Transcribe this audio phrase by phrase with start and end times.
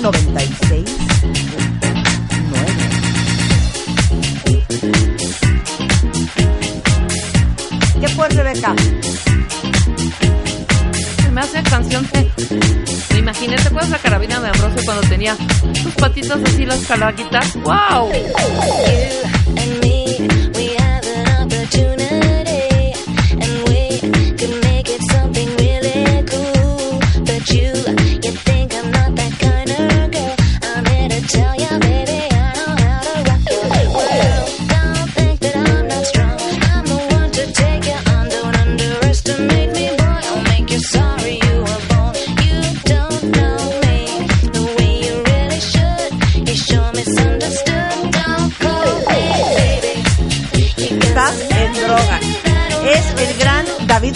[0.00, 0.84] 96.
[8.00, 8.74] ¿Qué pues, Rebeca?
[11.22, 12.30] Se me hace canción que
[13.12, 15.36] me imaginé, ¿te acuerdas la carabina de Ambrosio cuando tenía
[15.82, 17.54] sus patitas así las calaguitas?
[17.62, 18.10] ¡Wow!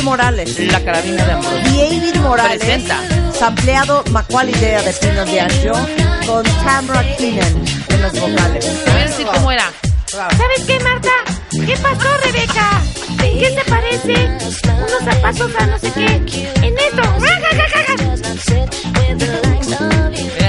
[0.03, 0.59] Morales.
[0.59, 1.61] La carabina de Ambrosio.
[1.61, 2.59] David Morales.
[2.59, 2.99] Presenta.
[3.39, 5.73] Sampleado Macaulay Idea de Pino de Ancho
[6.27, 8.67] con Tamra Keenan en los vocales.
[8.87, 9.71] A decir cómo era.
[10.07, 11.11] ¿Sabes qué, Marta?
[11.51, 12.83] ¿Qué pasó, Rebeca?
[13.19, 14.15] ¿Qué te parece?
[14.77, 16.07] Unos zapatos a no sé qué.
[16.67, 17.03] En esto.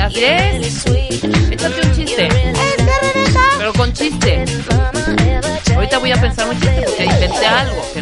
[0.04, 0.86] Así es.
[1.52, 2.30] Échate un chiste.
[3.58, 4.46] Pero con chiste.
[5.74, 8.02] Ahorita voy a pensar un chiste porque inventé algo que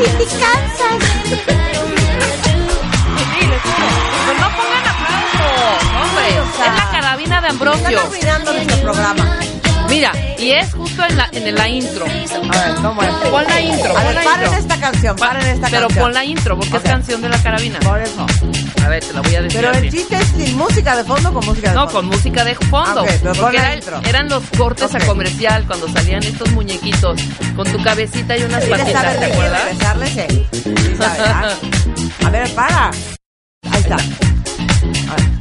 [0.00, 0.98] City, Kansas.
[4.26, 6.40] Pues no pongan aplausos, hombre.
[6.40, 8.00] o sea, es la carabina de Están Ambrosio.
[8.00, 9.38] arruinando nuestro programa.
[9.88, 12.04] Mira, y es justo en la, en la intro.
[12.06, 13.10] A ver, ¿cómo es?
[13.10, 14.58] Pon la intro, A pon ver, la paren intro.
[14.60, 16.04] esta canción, paren esta Pero canción.
[16.04, 16.84] pon la intro, porque Ok.
[16.84, 17.78] es canción de la carabina.
[17.80, 18.26] Por eso.
[18.84, 21.28] A ver, te la voy a decir Pero el chiste es sin música de fondo
[21.30, 21.92] o con música de No, fondo.
[21.98, 23.00] con música de fondo.
[23.00, 25.02] Ah, ok, pero pon porque era- eran los cortes Ok.
[25.02, 27.20] a comercial cuando salían estos muñequitos
[27.56, 29.62] con tu cabecita y unas Sí patitas, ¿te acuerdas?
[30.08, 30.46] sí.
[30.52, 31.54] Sí sabe, ¿ah?
[32.26, 32.90] A ver, para.
[33.70, 33.96] Ahí está.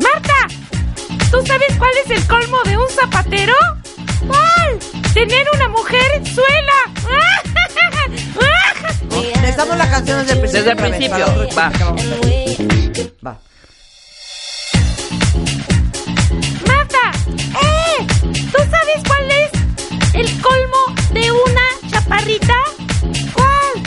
[0.01, 0.35] Marta,
[1.31, 3.53] ¿tú sabes cuál es el colmo de un zapatero?
[4.27, 4.79] ¿Cuál?
[5.13, 6.73] Tener una mujer suela.
[9.41, 10.63] Necesitamos la canción desde el principio.
[10.63, 11.25] Desde el principio,
[11.57, 11.71] va.
[13.25, 13.39] Va.
[16.67, 17.11] Marta,
[17.61, 18.07] ¡eh!
[18.21, 19.49] ¿Tú sabes cuál es
[20.15, 21.61] el colmo de una
[21.91, 22.55] chaparrita?
[23.33, 23.83] ¿Cuál?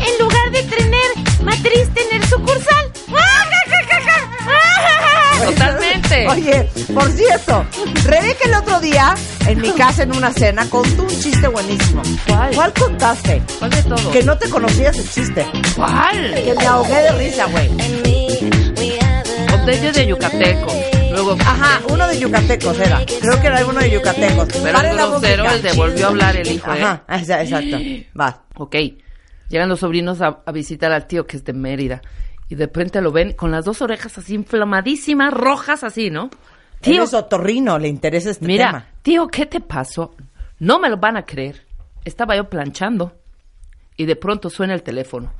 [0.00, 1.10] En lugar de tener
[1.42, 2.92] matriz, tener sucursal.
[5.44, 6.28] Totalmente.
[6.28, 7.64] Oye, por cierto,
[8.04, 9.14] Rebeca el otro día,
[9.46, 12.02] en mi casa en una cena, contó un chiste buenísimo.
[12.26, 12.54] ¿Cuál?
[12.54, 13.42] ¿Cuál contaste?
[13.58, 14.10] ¿Cuál de todo?
[14.10, 15.46] Que no te conocías el chiste.
[15.76, 16.34] ¿Cuál?
[16.34, 17.68] Que me ahogué de risa, güey.
[19.68, 20.72] Botella de yucateco.
[21.12, 23.00] Luego, Ajá, uno de yucatecos era.
[23.20, 24.48] Creo que era uno de yucatecos.
[24.62, 26.82] pero el grosero, el de volvió a hablar el hijo, ¿eh?
[26.82, 27.76] Ajá, esa- exacto.
[28.18, 28.44] Va.
[28.56, 28.76] Ok.
[29.50, 32.00] Llegan los sobrinos a, a visitar al tío que es de Mérida.
[32.48, 36.30] Y de repente lo ven con las dos orejas así inflamadísimas, rojas así, ¿no?
[36.80, 38.86] Tío Tío, es otorrino, le interesa este mira, tema.
[39.02, 40.14] tío, ¿qué te pasó?
[40.60, 41.66] No me lo van a creer.
[42.06, 43.12] Estaba yo planchando
[43.98, 45.30] y de pronto suena el teléfono.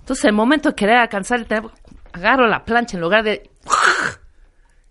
[0.00, 1.72] Entonces, el momento de querer alcanzar el teléfono,
[2.18, 3.50] agarro la plancha en lugar de...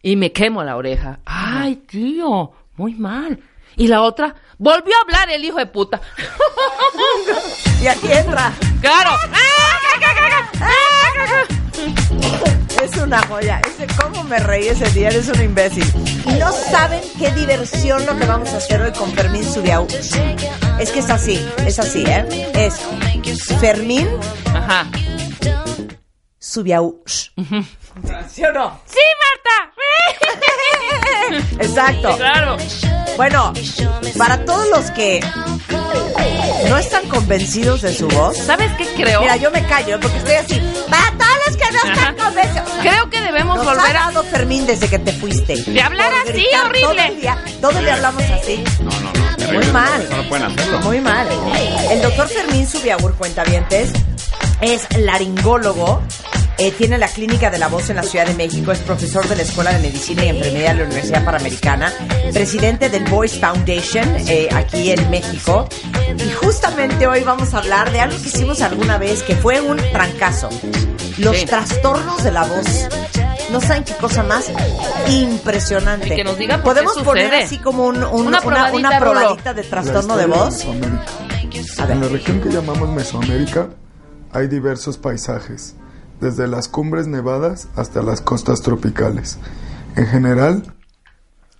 [0.01, 1.19] Y me quemo la oreja.
[1.25, 3.39] Ay, tío, muy mal.
[3.75, 6.01] Y la otra, volvió a hablar el hijo de puta.
[7.79, 8.51] Y aquí entra.
[8.81, 9.11] ¡Claro!
[12.83, 13.61] Es una joya.
[13.67, 15.85] Ese cómo me reí ese día, eres un imbécil.
[16.25, 19.85] Y no saben qué diversión lo que vamos a hacer hoy con Fermín Subiau.
[20.79, 22.49] Es que es así, es así, ¿eh?
[22.55, 22.81] Es
[23.59, 24.07] Fermín
[24.53, 24.87] Ajá.
[26.51, 27.01] Subiau.
[28.29, 28.79] ¿Sí o no?
[28.85, 29.73] ¡Sí, Marta!
[31.59, 32.15] Exacto.
[32.17, 32.57] Claro.
[33.17, 33.53] Bueno,
[34.17, 35.19] para todos los que
[36.69, 39.21] no están convencidos de su voz, ¿Sabes qué creo?
[39.21, 40.61] mira, yo me callo porque estoy así.
[40.89, 42.25] Para todos los que no están Ajá.
[42.25, 42.69] convencidos.
[42.81, 44.11] Creo que debemos Nos volver ha a...
[44.11, 45.55] dado Fermín desde que te fuiste.
[45.63, 46.81] De hablar Por así, horrible.
[46.81, 48.63] Todo el día, todo el día hablamos así.
[48.81, 49.35] No, no, no.
[49.35, 49.63] terrible.
[49.65, 50.07] Muy mal.
[50.09, 50.79] No, no pueden hacerlo.
[50.79, 51.27] Muy mal.
[51.91, 53.91] El doctor Fermín Subiagur, cuentavientes,
[54.61, 56.01] es laringólogo.
[56.57, 59.35] Eh, tiene la clínica de la voz en la Ciudad de México, es profesor de
[59.35, 61.93] la Escuela de Medicina y Enfermería de la Universidad Panamericana,
[62.33, 65.67] presidente del Voice Foundation eh, aquí en México.
[66.17, 69.77] Y justamente hoy vamos a hablar de algo que hicimos alguna vez, que fue un
[69.91, 70.49] trancazo.
[71.17, 71.45] Los Sí.
[71.45, 72.87] trastornos de la voz.
[73.51, 74.51] No saben qué cosa más
[75.09, 76.07] impresionante.
[76.13, 78.77] Y que nos digan por qué Podemos poner así como un- un- Una una, probadita,
[78.77, 79.11] una Rulo.
[79.11, 80.53] probadita de trastorno de voz.
[80.65, 81.03] Mesoamérica.
[81.79, 81.95] A ver.
[81.95, 83.69] En la región que llamamos Mesoamérica
[84.33, 85.75] hay diversos paisajes,
[86.19, 89.39] desde las cumbres nevadas hasta las costas tropicales.
[89.95, 90.63] En general,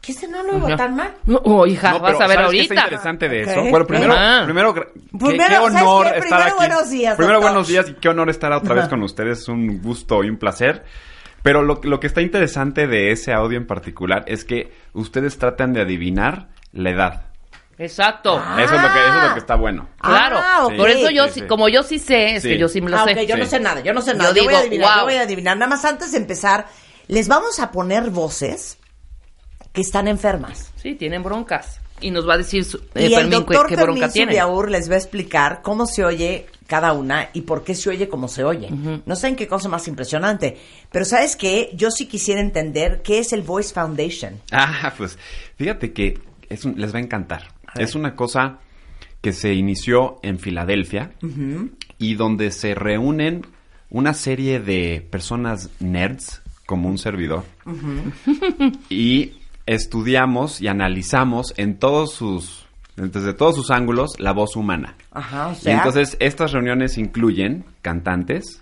[0.01, 1.15] Que ese no lo tan mal.
[1.25, 2.73] No, oh, hija, No, vas a ver ¿sabes qué ahorita.
[2.75, 3.61] interesante de eso?
[3.69, 4.41] Bueno, primero, Ah.
[4.45, 4.81] primero, qué-
[5.19, 6.09] qué, ¿sabes honor qué?
[6.19, 6.53] estar Primero, aquí.
[6.57, 7.51] buenos días, Primero, doctor.
[7.51, 9.39] buenos días y qué honor estar otra vez con ustedes.
[9.39, 10.85] Es un gusto y un placer.
[11.43, 15.73] Pero lo, lo que está interesante de ese audio en particular es que ustedes tratan
[15.73, 17.25] de adivinar la edad.
[17.79, 18.41] Exacto.
[18.43, 18.57] Ah.
[18.63, 19.87] Eso, es lo que, eso es lo que está bueno.
[20.01, 20.37] Claro.
[20.39, 20.67] Ah.
[20.75, 22.49] Por eso yo Sí, como yo sí sé, es Sí.
[22.49, 23.11] que yo sí me lo Ah, sé.
[23.11, 24.29] ok, yo no sé nada, yo no sé nada.
[24.33, 24.97] Yo, voy digo, a adivinar, wow.
[24.99, 25.57] yo voy a adivinar.
[25.57, 26.67] Nada más antes de empezar,
[27.07, 28.77] les vamos a poner voces
[29.73, 30.71] que están enfermas.
[30.81, 31.79] Sí, tienen broncas.
[31.99, 34.13] Y nos va a decir su, eh, y el Fermín, qué, doctor qué Fermín bronca
[34.13, 34.31] tiene.
[34.33, 38.07] Subiaur les va a explicar cómo se oye cada una y por qué se oye
[38.09, 38.69] como se oye.
[39.05, 40.57] No sé en qué cosa más impresionante.
[40.91, 41.71] Pero ¿sabes qué?
[41.73, 44.39] Yo sí quisiera entender qué es el Voice Foundation.
[44.51, 45.17] Ah, pues
[45.57, 46.19] fíjate que
[46.49, 47.47] es un- les va a encantar.
[47.79, 48.59] Es una cosa
[49.21, 51.11] que se inició en Filadelfia
[51.97, 53.45] y donde se reúnen
[53.89, 57.45] una serie de personas nerds, como un servidor,
[58.89, 59.33] y
[59.65, 62.65] estudiamos y analizamos en todos sus,
[62.95, 64.95] desde todos sus ángulos, la voz humana.
[65.11, 68.61] Ajá, o Y entonces estas reuniones incluyen cantantes,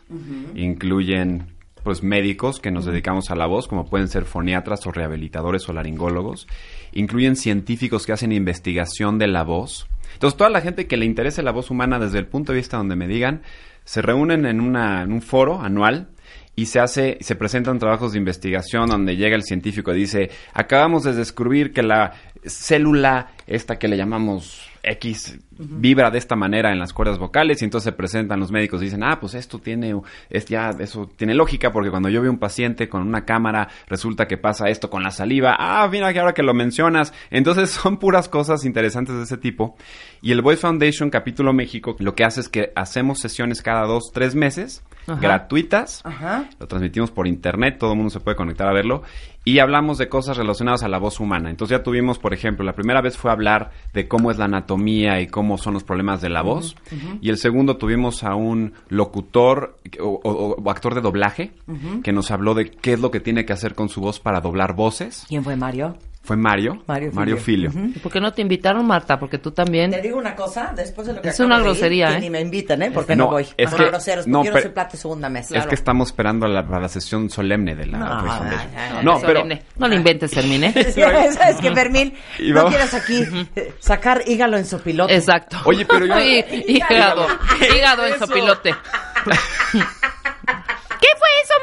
[0.55, 1.54] incluyen
[1.85, 5.73] pues médicos que nos dedicamos a la voz, como pueden ser foniatras o rehabilitadores o
[5.73, 6.47] laringólogos,
[6.93, 9.87] incluyen científicos que hacen investigación de la voz.
[10.13, 12.77] Entonces toda la gente que le interese la voz humana desde el punto de vista
[12.77, 13.43] donde me digan,
[13.83, 16.09] se reúnen en, una, en un foro anual
[16.55, 21.03] y se hace, se presentan trabajos de investigación donde llega el científico y dice, acabamos
[21.03, 22.13] de descubrir que la
[22.45, 27.65] célula, esta que le llamamos X, vibra de esta manera en las cuerdas vocales y
[27.65, 29.99] entonces se presentan los médicos y dicen, ah, pues esto tiene,
[30.29, 34.27] es ya, eso tiene lógica porque cuando yo veo un paciente con una cámara, resulta
[34.27, 37.97] que pasa esto con la saliva, ah, mira que ahora que lo mencionas, entonces son
[37.97, 39.75] puras cosas interesantes de ese tipo.
[40.21, 44.11] Y el Voice Foundation Capítulo México lo que hace es que hacemos sesiones cada dos,
[44.13, 45.19] tres meses, Ajá.
[45.19, 46.49] gratuitas, Ajá.
[46.59, 49.03] lo transmitimos por internet, todo el mundo se puede conectar a verlo.
[49.47, 51.51] Y hablamos de cosas relacionadas a la voz humana.
[51.51, 55.21] Entonces ya tuvimos, por ejemplo, la primera vez fue hablar de cómo es la anatomía
[55.21, 56.75] y cómo son los problemas de la voz.
[57.21, 61.51] Y el segundo tuvimos a un locutor o, o- o actor de doblaje
[62.01, 64.41] que nos habló de qué es lo que tiene que hacer con su voz para
[64.41, 65.25] doblar voces.
[65.27, 65.95] ¿Quién fue Mario?
[66.25, 66.83] Fue Mario.
[66.87, 67.37] Mario Filio.
[67.37, 67.71] Filio.
[67.95, 69.19] ¿Y ¿Por qué no te invitaron, Marta?
[69.19, 69.91] Porque tú también...
[69.91, 72.15] Te digo una cosa, después de lo que Es acabo una de decir, grosería, que
[72.15, 72.19] ¿eh?
[72.21, 72.91] ni me invitan, ¿eh?
[72.91, 73.47] Porque no, No, voy.
[73.55, 75.57] es Ajá, que- groseros, no, no pero- soy de segunda mesa.
[75.57, 79.21] Es que estamos esperando la, para la sesión solemne de la No, no, no, No,
[79.21, 79.43] pero...
[79.77, 80.73] No lo inventes, Fermín, ¿eh?
[80.93, 82.13] ¿Sabes que Fermín?
[82.39, 83.23] No vamos- quieras aquí
[83.79, 85.15] sacar hígalo en sopilote.
[85.15, 85.57] Exacto.
[85.65, 87.27] Oye, pero yo- Hí- Hígado.
[87.75, 88.73] Hígado en sopilote.
[90.99, 91.53] ¿Qué fue eso,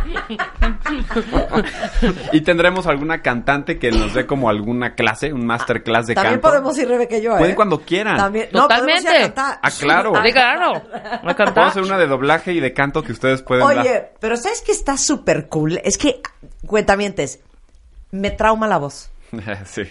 [0.00, 0.26] Marta?
[2.32, 6.48] Y tendremos alguna cantante que nos dé como alguna clase, un masterclass de También canto.
[6.48, 7.38] podemos ir Rebeca y yo, ¿eh?
[7.38, 8.16] Pueden cuando quieran.
[8.16, 8.48] También.
[8.52, 9.34] No, podemos ir a Totalmente.
[9.34, 9.58] cantar.
[9.62, 10.12] Ah, claro.
[10.24, 10.82] Sí, claro.
[11.56, 14.12] ¿Va a hacer una de doblaje y de canto que ustedes pueden Oye, dar.
[14.20, 15.80] pero ¿sabes qué está súper cool?
[15.84, 16.20] Es que,
[16.66, 17.40] cuentamientes,
[18.10, 19.10] me trauma la voz.
[19.64, 19.82] sí.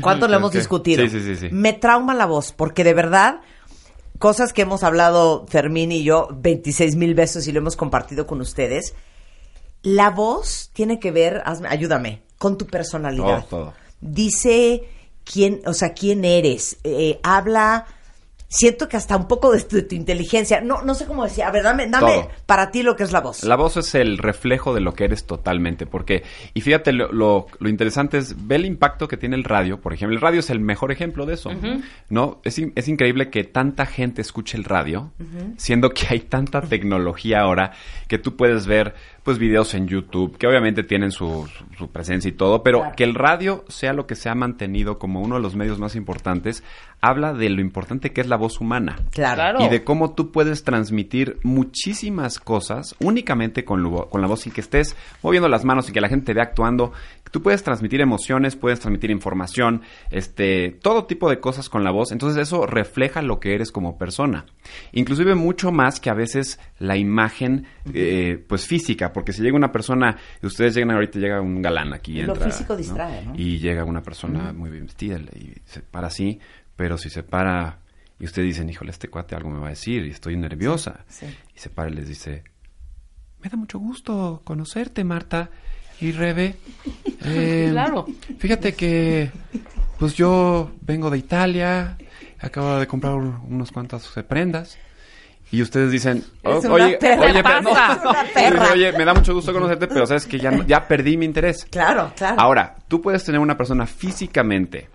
[0.00, 1.02] ¿Cuánto lo hemos que- discutido?
[1.04, 1.48] Sí, sí, sí, sí.
[1.50, 3.40] Me trauma la voz, porque de verdad,
[4.22, 8.40] cosas que hemos hablado Fermín y yo 26 mil veces y lo hemos compartido con
[8.40, 8.94] ustedes,
[9.82, 13.44] la voz tiene que ver, hazme- ayúdame, con tu personalidad.
[13.50, 13.74] Todo, todo.
[14.00, 14.84] Dice
[15.24, 17.86] quién, o sea, quién eres, eh, habla...
[18.52, 20.60] Siento que hasta un poco de tu, de tu inteligencia.
[20.60, 21.42] No, no sé cómo decir.
[21.44, 22.30] A ver, dame, dame Todo.
[22.44, 23.42] para ti lo que es la voz.
[23.44, 27.46] La voz es el reflejo de lo que eres totalmente, porque, y fíjate, lo, lo,
[27.58, 30.50] lo interesante es, ve el impacto que tiene el radio, por ejemplo, el radio es
[30.50, 31.50] el mejor ejemplo de eso,
[32.10, 32.40] ¿no?
[32.44, 35.12] Es, es increíble que tanta gente escuche el radio,
[35.56, 37.72] siendo que hay tanta tecnología ahora
[38.06, 38.94] que tú puedes ver,
[39.24, 42.96] pues, videos en YouTube, que obviamente tienen su, su- su presencia y todo, pero Claro.
[42.96, 45.94] que el radio sea lo que se ha mantenido como uno de los medios más
[45.96, 46.62] importantes,
[47.00, 48.96] habla de lo importante que es la voz humana.
[49.10, 49.34] Claro.
[49.34, 49.58] Claro.
[49.64, 54.50] Y de cómo tú puedes transmitir muchísimas cosas únicamente con, lo- con la voz y
[54.50, 56.92] que estés moviendo las manos y que la gente te vea actuando.
[57.30, 62.12] Tú puedes transmitir emociones, puedes transmitir información, este, todo tipo de cosas con la voz.
[62.12, 64.44] Entonces eso refleja lo que eres como persona.
[64.92, 69.11] Inclusive mucho más que a veces la imagen, eh, pues física.
[69.12, 72.22] Porque si llega una persona, ustedes llegan ahorita, llega un galán aquí.
[72.22, 73.34] Lo entra, físico distrae, ¿no?
[73.36, 76.38] Y llega una persona muy bien vestida y se para así,
[76.76, 77.78] pero si se para
[78.18, 81.04] y ustedes dicen, híjole, este cuate algo me va a decir y estoy nerviosa.
[81.08, 81.26] Sí.
[81.54, 82.44] Y se para y les dice,
[83.42, 85.50] me da mucho gusto conocerte, Marta
[86.00, 86.54] y Rebe.
[87.24, 88.06] Eh, Claro.
[88.38, 89.30] Fíjate que,
[89.98, 91.96] pues yo vengo de Italia,
[92.40, 94.76] acabo de comprar un- unas cuantas prendas.
[95.52, 97.22] Y ustedes dicen, oh, Es una oye, perra.
[97.26, 97.70] oye, pero no.
[97.70, 97.92] Pasa.
[97.92, 98.72] Es una Y dice, perra.
[98.72, 101.66] oye, me da mucho gusto conocerte, pero sabes que ya, perdí mi interés.
[101.70, 102.40] Claro, claro.
[102.40, 104.88] Ahora, tú puedes tener una persona físicamente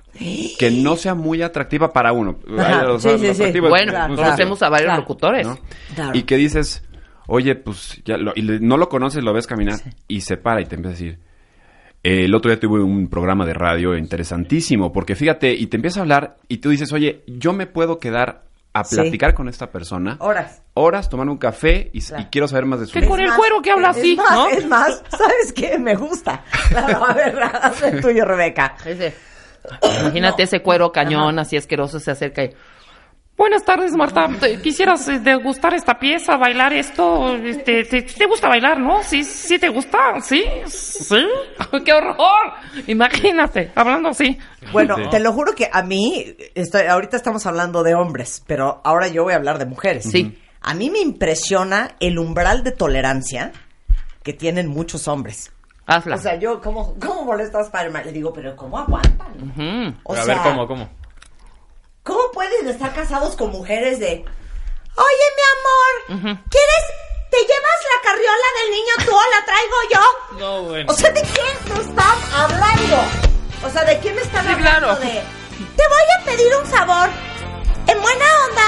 [0.57, 2.39] que no sea muy atractiva para uno.
[2.57, 3.59] Ajá, sí, sí, sí.
[3.59, 4.31] Bueno, Claro, muy claro.
[4.31, 5.01] conocemos a varios Claro.
[5.01, 5.45] locutores.
[5.47, 5.59] ¿no?
[5.93, 6.11] Claro.
[6.17, 6.83] Y que dices,
[7.27, 10.59] oye, pues ya lo- y le- no lo conoces, lo ves caminar y se para
[10.61, 11.19] y te empieza a decir.
[12.03, 15.99] "Eh, el otro día tuve un programa de radio interesantísimo, porque fíjate, y te empieza
[15.99, 18.46] a hablar y tú dices, oye, yo me puedo quedar
[18.79, 18.95] a Sí.
[18.95, 20.61] platicar con esta persona Horas.
[20.73, 22.23] horas, tomar un café y, Claro.
[22.23, 23.09] y quiero saber más de su Que vida".
[23.09, 24.47] con el más, cuero que habla es así, más, ¿no?
[24.49, 25.77] Es más, ¿sabes qué?
[25.79, 26.43] Me gusta.
[26.69, 28.75] Claro, a ver, haz el tuyo, Rebeca.
[30.01, 32.53] Imagínate ese cuero cañón, así asqueroso, se acerca y...
[33.37, 34.27] Buenas tardes, Marta.
[34.39, 37.35] ¿Te- ¿Quisieras eh, degustar esta pieza, bailar esto?
[37.35, 39.03] Este, te, te gusta bailar, no?
[39.03, 40.43] Sí, sí te gusta, ¿sí?
[40.65, 41.23] ¿Sí?
[41.85, 42.17] ¡Qué horror!
[42.87, 44.39] Imagínate, hablando así.
[44.71, 45.03] Bueno, Sí.
[45.11, 49.23] te lo juro que a mí, estoy, ahorita estamos hablando de hombres, pero ahora yo
[49.23, 50.05] voy a hablar de mujeres.
[50.11, 50.35] Sí.
[50.61, 53.51] A mí me impresiona el umbral de tolerancia
[54.23, 55.51] que tienen muchos hombres.
[55.85, 56.15] Hazla.
[56.15, 58.01] O sea, yo, ¿cómo, cómo molesta a Spider-Man?
[58.05, 59.95] Le digo, pero ¿cómo aguantan?
[60.03, 60.89] O a sea, ver, ¿cómo, cómo?
[62.07, 64.23] ¿Cómo pueden estar casados con mujeres de...
[64.95, 66.83] Oye, mi amor, ¿quieres...
[67.29, 70.37] ¿Te llevas la carriola del niño tú o la traigo yo?
[70.39, 70.91] No, bueno.
[70.91, 71.41] O sea, ¿de qué
[71.75, 72.97] me están hablando?
[73.65, 74.87] O sea, ¿de qué me están Sí, hablando?
[74.87, 74.95] claro.
[75.01, 75.21] De...
[75.75, 77.09] Te voy a pedir un favor.
[77.87, 78.63] En buena onda,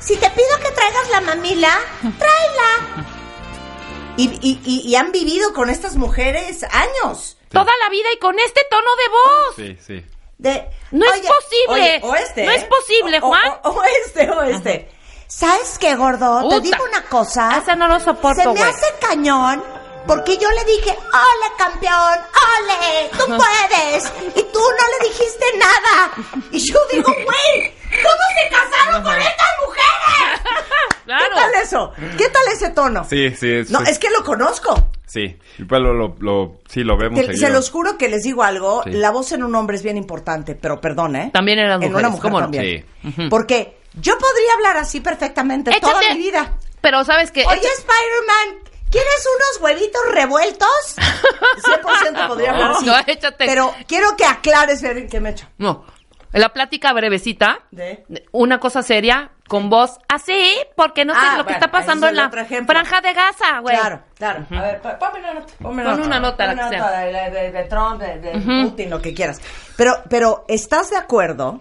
[0.00, 1.80] si te pido que traigas la mamila,
[2.18, 3.04] tráela.
[4.16, 7.36] Y, y, y, y han vivido con estas mujeres años.
[7.50, 9.56] Toda la vida y con este tono de voz.
[9.56, 10.06] Sí, sí.
[10.38, 12.00] De, No es posible.
[12.02, 12.56] oye, este, No ¿eh?
[12.56, 13.52] es posible, O- o- Juan.
[13.64, 14.90] O, o este, o este.
[15.26, 16.48] ¿Sabes qué, gordo?
[16.48, 17.58] Te digo una cosa.
[17.62, 19.62] Ese no lo soporto, Se me hace cañón
[20.06, 22.18] porque yo le dije, ole, campeón,
[22.60, 24.04] ole, tú puedes.
[24.36, 26.12] Y tú no le dijiste nada.
[26.50, 30.40] Y yo digo, güey, ¿cómo se casaron con estas mujeres?
[31.04, 31.24] Claro.
[31.34, 31.92] ¿Qué tal eso?
[32.16, 33.04] ¿Qué tal ese tono?
[33.08, 33.52] Sí, sí.
[33.52, 34.74] Es, No, es que lo conozco.
[35.06, 38.22] Sí, y pues lo, lo, lo- sí, lo vemos Te- se los juro que les
[38.22, 38.90] digo algo, Sí.
[38.92, 41.30] la voz en un hombre es bien importante, pero perdón, ¿eh?
[41.32, 42.44] También en las En mujeres, una mujer ¿cómo no?
[42.46, 42.86] también.
[43.02, 43.28] Sí.
[43.28, 46.58] Porque yo podría hablar así perfectamente toda mi vida.
[46.80, 47.44] Pero sabes que...
[47.46, 50.96] Oye, Spider-Man, ¿quieres unos huevitos revueltos?
[51.62, 52.86] 100% podría hablar así.
[52.86, 53.44] No, échate.
[53.46, 55.46] Pero quiero que aclares Erin, que me echo.
[55.58, 55.84] No.
[56.32, 58.04] En la plática brevecita, ¿De?
[58.32, 62.16] una cosa seria, con voz así, porque no sé Ah, lo que está pasando en
[62.16, 63.76] la franja de Gaza, güey.
[63.76, 64.46] Claro, claro.
[64.50, 65.52] A ver, ponme una nota.
[65.62, 66.78] Ponme Pon una nota, Ponme la que una sea.
[66.78, 69.40] nota de, de- de Trump, de, de Putin, lo que quieras.
[69.76, 71.60] Pero, pero, ¿estás de acuerdo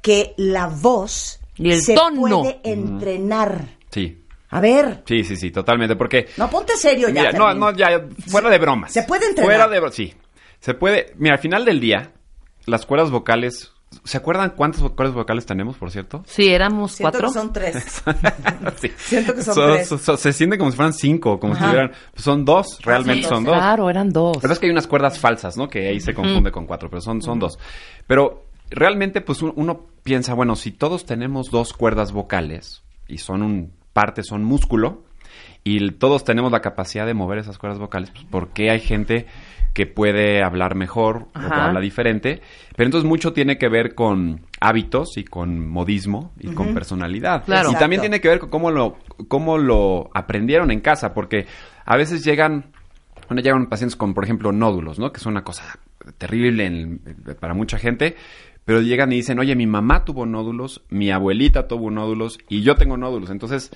[0.00, 2.40] que la voz Y el se tono.
[2.40, 3.62] puede entrenar?
[3.90, 6.28] Sí, A ver, sí, sí, sí, totalmente, porque...
[6.38, 7.22] no ponte serio ya.
[7.24, 8.92] Mira, no, no, ya, fuera de bromas.
[8.92, 9.46] ¿Se puede entrenar?
[9.46, 10.14] Fuera de bro- sí.
[10.60, 12.10] Se puede, mira, al final del día,
[12.66, 13.72] las cuerdas vocales,
[14.04, 16.22] ¿se acuerdan cuántas vo- cuerdas vocales tenemos, por cierto?
[16.26, 17.28] Sí, éramos Siento cuatro.
[17.28, 18.02] que son tres.
[18.80, 18.92] Sí.
[18.96, 19.88] Siento que son tres.
[19.88, 23.44] so- se siente como si fueran cinco, como si estuvieran, son dos, realmente sí, son
[23.44, 23.54] dos.
[23.56, 24.36] Claro, eran dos.
[24.36, 25.68] La verdad es que hay unas cuerdas falsas, ¿no?
[25.68, 27.58] Que ahí se confunde con cuatro, pero son, son dos.
[28.06, 33.42] Pero realmente, pues un- uno piensa, bueno, si todos tenemos dos cuerdas vocales y son
[33.42, 35.04] un parte, son músculo,
[35.64, 39.26] y todos tenemos la capacidad de mover esas cuerdas vocales, pues ¿por qué hay gente
[39.78, 42.42] que puede hablar mejor o que habla diferente?
[42.76, 47.44] Pero entonces mucho tiene que ver con hábitos y con modismo y con personalidad.
[47.44, 47.70] Claro.
[47.70, 48.96] Y también tiene que ver con cómo lo,
[49.28, 51.46] cómo lo aprendieron en casa, porque
[51.84, 52.72] a veces llegan
[53.28, 55.12] bueno, llegan pacientes con, por ejemplo, nódulos, ¿no?
[55.12, 55.78] Que es una cosa
[56.16, 57.00] terrible en-
[57.38, 58.16] para mucha gente.
[58.64, 62.74] Pero llegan y dicen, oye, mi mamá tuvo nódulos, mi abuelita tuvo nódulos y yo
[62.74, 63.30] tengo nódulos.
[63.30, 63.70] Entonces,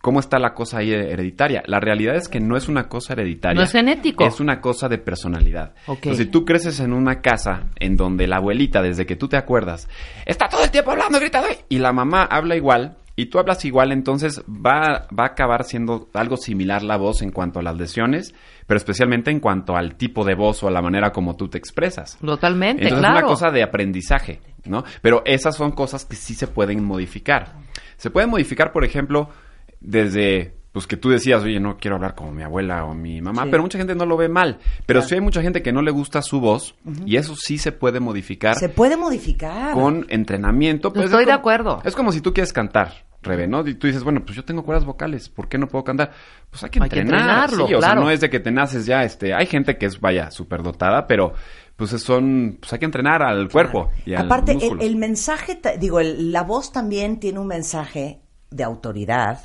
[0.00, 1.62] ¿cómo está la cosa ahí hereditaria?
[1.66, 3.58] La realidad es que no es una cosa hereditaria.
[3.58, 4.24] No es genético.
[4.24, 5.74] Es una cosa de personalidad.
[5.86, 5.98] Ok.
[6.02, 9.36] Entonces, si tú creces en una casa en donde la abuelita, desde que tú te
[9.36, 9.88] acuerdas,
[10.26, 13.92] está todo el tiempo hablando, gritando, y la mamá habla igual, y tú hablas igual,
[13.92, 18.34] entonces va, va a acabar siendo algo similar la voz en cuanto a las lesiones,
[18.66, 21.58] pero especialmente en cuanto al tipo de voz o a la manera como tú te
[21.58, 22.16] expresas.
[22.24, 23.18] Totalmente, Entonces claro.
[23.18, 24.40] es una cosa de aprendizaje.
[24.64, 24.84] ¿no?
[25.02, 27.54] Pero esas son cosas que sí se pueden modificar.
[27.96, 29.28] Se pueden modificar, por ejemplo,
[29.80, 33.42] desde pues que tú decías, oye, no quiero hablar como mi abuela o mi mamá,
[33.42, 33.48] Sí.
[33.50, 34.58] pero mucha gente no lo ve mal.
[34.86, 35.08] Pero Claro.
[35.08, 37.98] sí hay mucha gente que no le gusta su voz y eso sí se puede
[37.98, 39.74] modificar Se puede modificar.
[39.74, 40.92] con entrenamiento.
[40.92, 41.82] pues, Estoy es de como- acuerdo.
[41.84, 43.66] Es como si tú quieres cantar, Rebe, ¿no?
[43.66, 46.12] Y tú dices, bueno, pues yo tengo cuerdas vocales, ¿por qué no puedo cantar?
[46.48, 47.20] Pues hay que Hay que entrenar.
[47.20, 48.00] entrenarlo, sí, o sea, claro.
[48.02, 51.32] no es de que te naces ya, este, hay gente que es, vaya, superdotada, pero
[51.76, 55.98] pues son, pues hay que entrenar al cuerpo y al Aparte, el, el mensaje, digo,
[56.00, 59.40] el- la voz también tiene un mensaje de autoridad.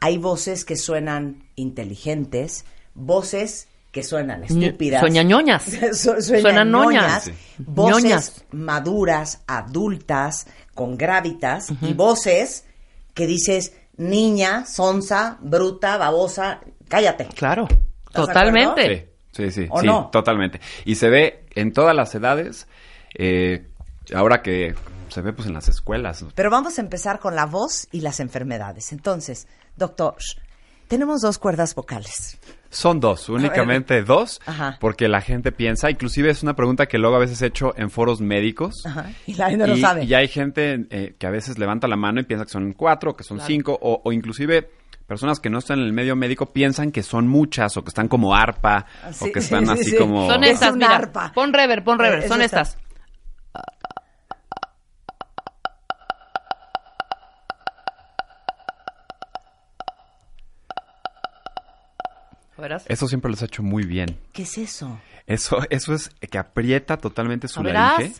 [0.00, 2.64] Hay voces que suenan inteligentes,
[2.94, 5.00] voces que suenan estúpidas.
[5.00, 5.62] Soñañoñas.
[5.92, 7.02] Su- Suenan ñoñas.
[7.02, 7.32] ñoñas, Sí.
[7.58, 8.44] voces Ñoñas.
[8.50, 12.66] maduras, adultas, con gravitas, y voces
[13.14, 17.26] que dices niña, sonsa, bruta, babosa, cállate.
[17.36, 19.12] Claro, ¿Estás de totalmente.
[19.30, 20.08] Sí, sí, sí, ¿O sí, no?
[20.10, 20.60] totalmente.
[20.84, 22.66] Y se ve en todas las edades,
[23.14, 23.68] eh,
[24.12, 24.74] ahora que
[25.14, 26.24] se ve pues en las escuelas.
[26.34, 28.92] Pero vamos a empezar con la voz y las enfermedades.
[28.92, 30.16] Entonces, doctor,
[30.88, 32.38] tenemos dos cuerdas vocales.
[32.68, 34.76] Son dos, únicamente dos, Ajá.
[34.80, 37.90] porque la gente piensa, inclusive es una pregunta que luego a veces he hecho en
[37.90, 38.84] foros médicos.
[38.84, 40.04] Ajá, y la gente no y, sabe.
[40.04, 43.14] y hay gente eh, que a veces levanta la mano y piensa que son cuatro,
[43.16, 43.46] que son Claro.
[43.46, 44.68] cinco, o, o inclusive
[45.06, 48.08] personas que no están en el medio médico piensan que son muchas, o que están
[48.08, 49.96] como arpa, Sí, o que están sí, así sí.
[49.96, 50.28] como...
[50.28, 50.96] Son Es estas, mira.
[50.96, 51.30] arpa.
[51.34, 52.20] Pon rever, pon rever.
[52.20, 52.62] Es Son esta.
[52.62, 52.83] estas.
[62.86, 64.18] Eso siempre los ha hecho muy bien.
[64.32, 65.00] ¿Qué es eso?
[65.26, 68.12] Eso, eso es que aprieta totalmente su laringe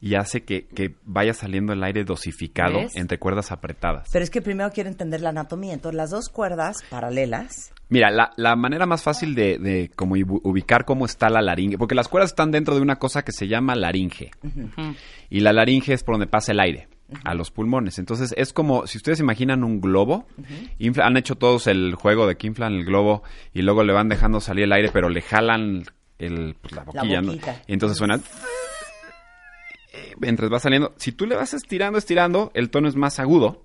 [0.00, 2.96] y hace que, que vaya saliendo el aire dosificado ¿Ves?
[2.96, 4.08] entre cuerdas apretadas.
[4.10, 5.74] Pero es que primero quiero entender la anatomía.
[5.74, 7.72] Entonces, las dos cuerdas paralelas.
[7.90, 11.94] Mira, la, la manera más fácil de, de como ubicar cómo está la laringe, porque
[11.94, 14.30] las cuerdas están dentro de una cosa que se llama laringe.
[15.28, 16.88] Y la laringe es por donde pasa el aire,
[17.24, 17.98] a los pulmones.
[17.98, 20.26] Entonces es como, si ustedes imaginan un globo,
[20.78, 24.08] infla- han hecho todos el juego de que inflan el globo y luego le van
[24.08, 25.84] dejando salir el aire, pero le jalan
[26.18, 27.32] el, pues, la boquilla, ¿no?
[27.66, 28.20] Y entonces suena...
[30.18, 33.64] Mientras va saliendo, si tú le vas estirando, estirando, el tono es más agudo.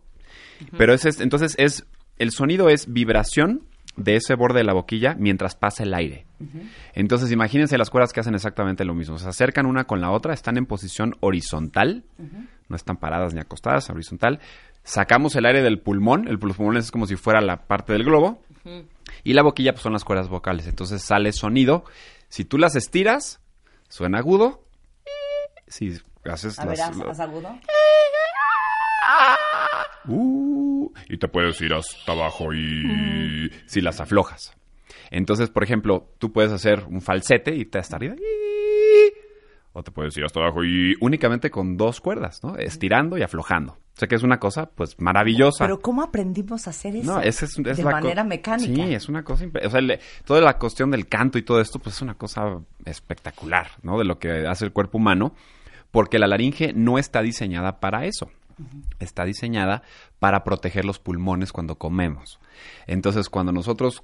[0.77, 1.85] Pero ese es, entonces es,
[2.17, 3.63] el sonido es vibración
[3.97, 6.25] de ese borde de la boquilla mientras pasa el aire.
[6.93, 9.17] Entonces imagínense las cuerdas que hacen exactamente lo mismo.
[9.19, 12.03] Se acercan una con la otra, están en posición horizontal,
[12.69, 14.39] no están paradas ni acostadas, horizontal.
[14.83, 18.41] Sacamos el aire del pulmón, el pulmón es como si fuera la parte del globo.
[19.23, 20.67] Y la boquilla pues, son las cuerdas vocales.
[20.67, 21.85] Entonces sale sonido.
[22.29, 23.39] Si tú las estiras,
[23.89, 24.63] suena agudo.
[25.67, 27.49] Si haces A ver, las- haz, haz agudo.
[30.07, 34.53] Uh, y te puedes ir hasta abajo y si las aflojas.
[35.11, 38.15] Entonces, por ejemplo, tú puedes hacer un falsete y te hasta arriba.
[39.77, 42.55] O te puedes ir hasta abajo y únicamente con dos cuerdas, ¿no?
[42.55, 43.73] Estirando y aflojando.
[43.73, 45.65] O sea que es una cosa, pues, maravillosa.
[45.65, 47.13] Pero ¿cómo aprendimos a hacer eso?
[47.13, 48.73] No, esa es, es de la manera mecánica.
[48.73, 49.45] Sí, es una cosa.
[49.65, 49.81] O sea,
[50.23, 53.97] toda la cuestión del canto y todo esto, pues es una cosa espectacular, ¿no?
[53.97, 55.33] De lo que hace el cuerpo humano,
[55.91, 58.31] porque la laringe no está diseñada para eso.
[58.99, 59.83] Está diseñada
[60.19, 62.39] para proteger los pulmones cuando comemos.
[62.87, 64.03] Entonces, cuando nosotros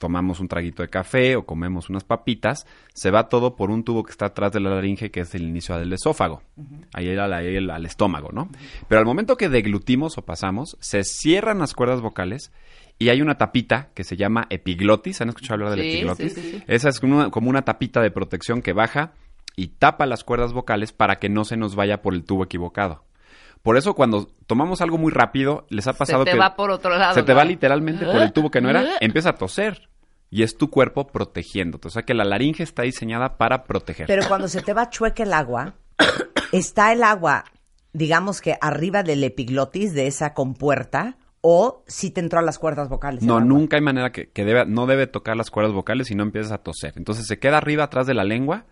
[0.00, 4.02] tomamos un traguito de café o comemos unas papitas, se va todo por un tubo
[4.02, 6.42] que está atrás de la laringe, que es el inicio del esófago.
[6.94, 8.48] Ahí al, ahí al- al estómago, ¿no?
[8.88, 12.50] Pero al momento que deglutimos o pasamos, se cierran las cuerdas vocales
[12.98, 15.20] y hay una tapita que se llama epiglotis.
[15.20, 16.32] ¿Han escuchado hablar del Sí, epiglotis?
[16.34, 16.62] sí, sí, sí.
[16.66, 19.12] Esa es como una, como una tapita de protección que baja
[19.54, 23.04] y tapa las cuerdas vocales para que no se nos vaya por el tubo equivocado.
[23.62, 26.96] Por eso cuando tomamos algo muy rápido, les ha pasado te que va por otro
[26.96, 29.89] lado, se te va literalmente por el tubo que no era, empieza a toser
[30.30, 31.88] y es tu cuerpo protegiéndote.
[31.88, 34.06] O sea que la laringe está diseñada para proteger.
[34.06, 35.74] Pero cuando se te va chueca el agua,
[36.52, 37.44] está el agua,
[37.92, 42.88] digamos que arriba del epiglotis, de esa compuerta, o si te entró a las cuerdas
[42.88, 43.22] vocales.
[43.22, 46.22] no, nunca hay manera que, que debe, no debe tocar las cuerdas vocales si no
[46.22, 46.92] empiezas a toser.
[46.96, 48.66] Entonces se queda arriba atrás de la lengua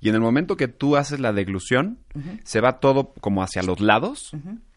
[0.00, 1.98] y en el momento que tú haces la deglución,
[2.44, 4.32] se va todo como hacia los lados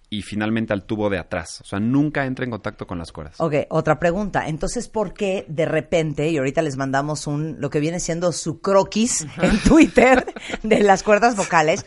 [0.10, 1.62] y finalmente al tubo de atrás.
[1.62, 3.36] O sea, nunca entra en contacto con las cuerdas.
[3.40, 4.48] Ok, otra pregunta.
[4.48, 8.62] Entonces, ¿por qué de repente, y ahorita les mandamos un, lo que viene siendo su
[8.62, 10.26] croquis en Twitter
[10.64, 11.86] de las cuerdas vocales,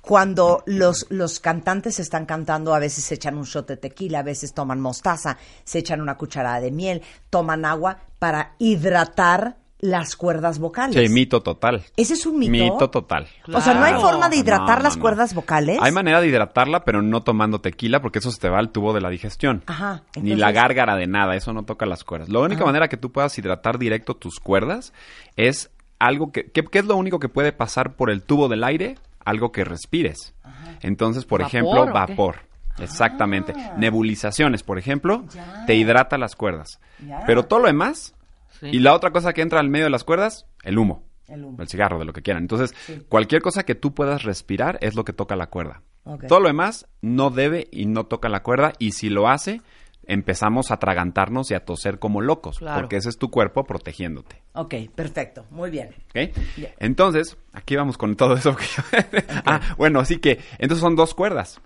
[0.00, 4.22] cuando los, los cantantes están cantando, a veces se echan un shot de tequila, a
[4.22, 10.58] veces toman mostaza, se echan una cucharada de miel, toman agua para hidratar las cuerdas
[10.58, 10.96] vocales?
[10.96, 11.84] Sí, mito total.
[11.96, 12.52] ¿Ese es un mito?
[12.52, 13.28] Mito total.
[13.52, 14.08] O sea, ¿no hay Claro.
[14.08, 15.78] forma de hidratar No, las no, cuerdas vocales?
[15.82, 18.92] Hay manera de hidratarla, pero no tomando tequila, porque eso se te va al tubo
[18.94, 19.62] de la digestión.
[19.66, 22.28] Ajá, Ni la gárgara de nada, eso no toca las cuerdas.
[22.28, 24.92] La única manera que tú puedas hidratar directo tus cuerdas
[25.36, 26.50] es algo que...
[26.50, 29.64] ¿Qué, qué es lo único que puede pasar por el tubo del aire algo que
[29.64, 30.34] respires.
[30.82, 32.36] Entonces, por ¿Vapor ejemplo, vapor.
[32.78, 33.54] Exactamente.
[33.56, 33.74] Ah.
[33.78, 35.24] Nebulizaciones, por ejemplo,
[35.66, 36.80] te hidrata las cuerdas.
[37.06, 37.22] Ya.
[37.26, 38.14] Pero todo lo demás,
[38.70, 38.76] Sí.
[38.76, 41.04] y la otra cosa que entra al medio de las cuerdas, el humo.
[41.28, 41.60] El humo.
[41.60, 42.42] El cigarro, de lo que quieran.
[42.42, 42.74] Entonces,
[43.08, 45.82] cualquier cosa que tú puedas respirar es lo que toca la cuerda.
[46.28, 48.74] Todo lo demás no debe y no toca la cuerda.
[48.78, 49.62] Y si lo hace,
[50.06, 52.58] empezamos a atragantarnos y a toser como locos.
[52.58, 52.82] Claro.
[52.82, 54.42] Porque ese es tu cuerpo protegiéndote.
[54.52, 55.46] Ok, perfecto.
[55.50, 55.94] Muy bien.
[56.10, 56.36] ¿ok?
[56.78, 58.54] Entonces, aquí vamos con todo eso.
[59.46, 61.60] ah, bueno, así que, entonces son dos cuerdas.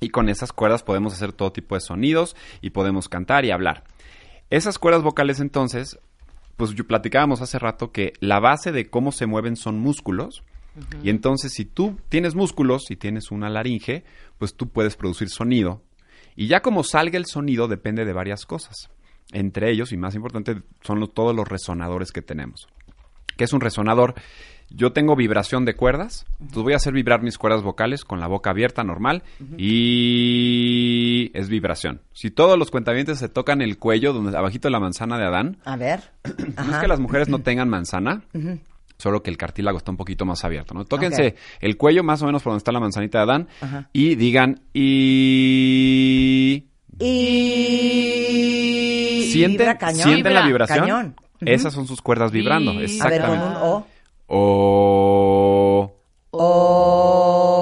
[0.00, 3.84] Y con esas cuerdas podemos hacer todo tipo de sonidos y podemos cantar y hablar.
[4.48, 5.98] Esas cuerdas vocales entonces,
[6.66, 10.42] pues yo platicábamos hace rato que la base de cómo se mueven son músculos.
[11.02, 14.04] Y entonces si tú tienes músculos y tienes una laringe,
[14.38, 15.82] pues tú puedes producir sonido.
[16.36, 18.88] Y ya como salga el sonido depende de varias cosas.
[19.32, 22.68] Entre ellos, y más importante, son los- todos los resonadores que tenemos.
[23.36, 24.14] ¿Qué es un resonador?
[24.72, 28.28] Yo tengo vibración de cuerdas, entonces voy a hacer vibrar mis cuerdas vocales con la
[28.28, 29.24] boca abierta normal
[29.58, 32.02] y es vibración.
[32.12, 35.56] Si todos los cuentavientes se tocan el cuello, donde abajito de la manzana de Adán,
[35.64, 36.12] A ver.
[36.64, 38.22] no es que las mujeres no tengan manzana,
[38.96, 40.84] solo que el cartílago está un poquito más abierto, ¿no?
[40.84, 43.48] Tóquense el cuello más o menos por donde está la manzanita de Adán
[43.92, 46.66] y digan y
[47.00, 49.22] Y...
[49.32, 50.02] sienten, Vibra cañón.
[50.02, 50.66] sienten la Vibra.
[50.66, 50.80] vibración.
[50.80, 51.14] Cañón.
[51.40, 53.26] Esas son sus cuerdas vibrando, Y- A ver, exactamente.
[53.28, 53.86] con un O.
[54.32, 55.96] O
[56.30, 57.58] O.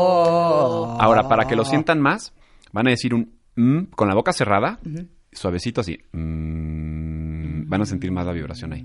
[1.00, 2.35] Ahora, para que lo sientan más,
[2.72, 4.78] van a decir un mm con la boca cerrada,
[5.33, 5.98] suavecito así.
[6.12, 8.85] Mm, van a sentir más la vibración ahí.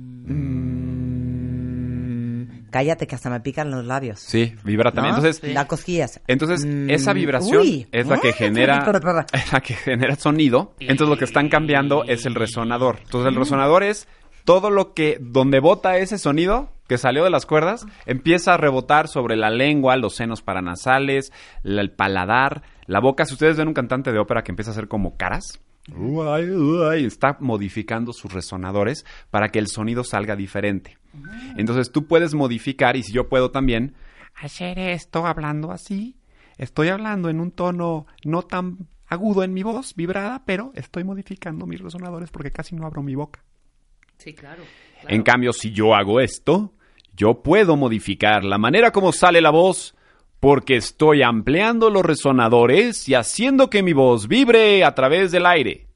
[2.71, 4.19] Cállate que hasta me pican los labios.
[4.19, 5.15] Sí, vibra también.
[5.15, 5.19] ¿No?
[5.23, 6.19] Entonces, Da cosquillas.
[6.27, 7.85] entonces Mm, esa vibración uy.
[7.91, 8.83] es la que Ah, genera
[9.33, 10.73] es la que genera sonido.
[10.79, 12.97] Entonces lo que están cambiando es el resonador.
[13.03, 14.07] Entonces el resonador es
[14.45, 19.07] todo lo que donde bota ese sonido que salió de las cuerdas empieza a rebotar
[19.07, 21.31] sobre la lengua, los senos paranasales,
[21.63, 23.25] la- el paladar, la boca.
[23.25, 25.59] Si ustedes ven un cantante de ópera que empieza a hacer como caras,
[25.95, 30.97] uay, uay, está modificando sus resonadores para que el sonido salga diferente.
[31.57, 33.93] Entonces tú puedes modificar y si yo puedo también
[34.35, 36.17] hacer esto hablando así.
[36.57, 41.65] Estoy hablando en un tono no tan agudo en mi voz, vibrada, pero estoy modificando
[41.65, 43.43] mis resonadores porque casi no abro mi boca.
[44.23, 44.63] Sí, claro.
[45.07, 46.71] En cambio, si yo hago esto,
[47.15, 49.95] yo puedo modificar la manera como sale la voz
[50.39, 55.87] porque estoy ampliando los resonadores y haciendo que mi voz vibre a través del aire.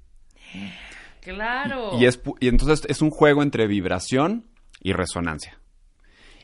[1.22, 1.92] Claro.
[2.00, 4.46] Y, es, pu- y entonces es un juego entre vibración
[4.82, 5.60] y resonancia.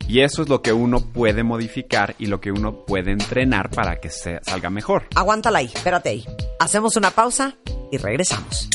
[0.07, 4.01] Y eso es lo que uno puede modificar y lo que uno puede entrenar para
[4.01, 5.07] que se salga mejor.
[5.15, 6.25] Aguántala ahí, espérate ahí.
[6.59, 7.55] Hacemos una pausa
[7.89, 8.69] y regresamos.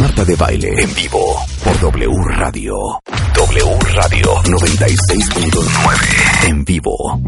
[0.00, 1.36] Marta de Baile en vivo
[1.84, 2.74] W Radio.
[3.34, 7.20] W Radio 96.9 en vivo.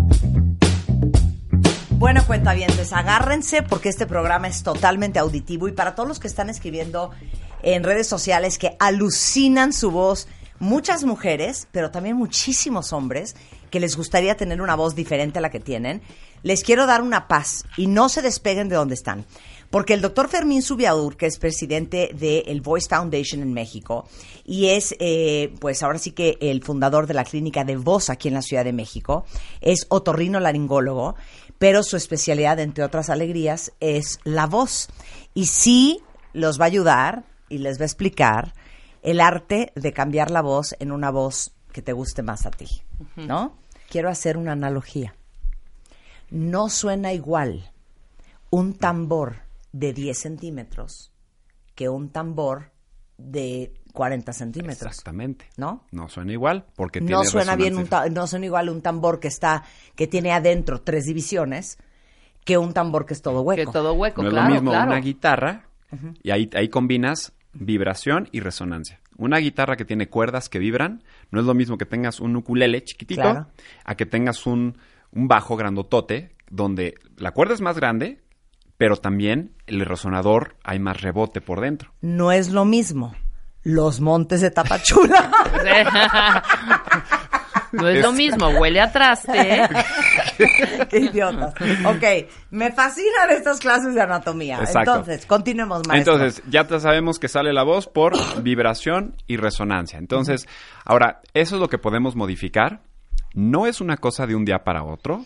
[1.91, 6.49] Bueno, cuentavientes, agárrense porque este programa es totalmente auditivo y para todos los que están
[6.49, 7.11] escribiendo
[7.63, 10.27] en redes sociales que alucinan su voz,
[10.59, 13.37] muchas mujeres, pero también muchísimos hombres
[13.71, 16.01] que les gustaría tener una voz diferente a la que tienen,
[16.43, 19.27] les quiero dar una paz y no se despeguen de donde están.
[19.77, 24.09] Porque el doctor Fermín Subiadur, que es presidente de el Voice Foundation en México
[24.43, 28.29] y es, eh, pues ahora sí que el fundador de la clínica de voz aquí
[28.29, 29.27] en la Ciudad de México,
[29.61, 31.15] es otorrino laringólogo,
[31.59, 34.89] pero su especialidad, entre otras alegrías, es la voz.
[35.35, 36.01] Y sí
[36.33, 38.55] los va a ayudar y les va a explicar
[39.03, 42.81] el arte de cambiar la voz en una voz que te guste más a ti,
[43.15, 43.59] ¿no?
[43.91, 45.15] Quiero hacer una analogía.
[46.31, 47.71] No suena igual
[48.49, 49.45] un tambor
[49.79, 51.13] de 10 centímetros
[51.75, 52.73] que un tambor
[53.19, 54.91] de 40 centímetros.
[54.91, 55.47] Exactamente.
[55.57, 55.85] ¿No?
[55.91, 59.29] No suena igual porque No tiene suena bien un no suena igual un tambor que
[59.29, 61.79] está que tiene adentro tres divisiones
[62.45, 63.71] que un tambor que es todo hueco.
[63.71, 64.91] Que todo hueco, No es claro, lo mismo claro.
[64.91, 65.69] una guitarra
[66.23, 69.01] y ahí, ahí combinas vibración y resonancia.
[69.17, 72.83] Una guitarra que tiene cuerdas que vibran no es lo mismo que tengas un ukulele
[72.85, 73.47] chiquitito Claro.
[73.85, 74.77] a que tengas un,
[75.13, 78.21] un bajo grandotote donde la cuerda es más grande,
[78.79, 81.93] pero también el resonador hay más rebote por dentro.
[82.01, 83.15] No es lo mismo.
[83.63, 85.31] Los montes de Tapachula.
[87.73, 89.33] No es lo mismo, huele a traste.
[89.35, 89.69] ¿eh?
[90.91, 91.55] Qué idiotas.
[91.85, 94.59] Ok, me fascinan estas clases de anatomía.
[94.59, 94.93] Exacto.
[94.93, 96.15] Entonces, continuemos, maestro.
[96.15, 99.99] Entonces, ya sabemos que sale la voz por vibración y resonancia.
[99.99, 100.47] Entonces,
[100.85, 102.81] ahora, eso es lo que podemos modificar.
[103.35, 105.25] No es una cosa de un día para otro.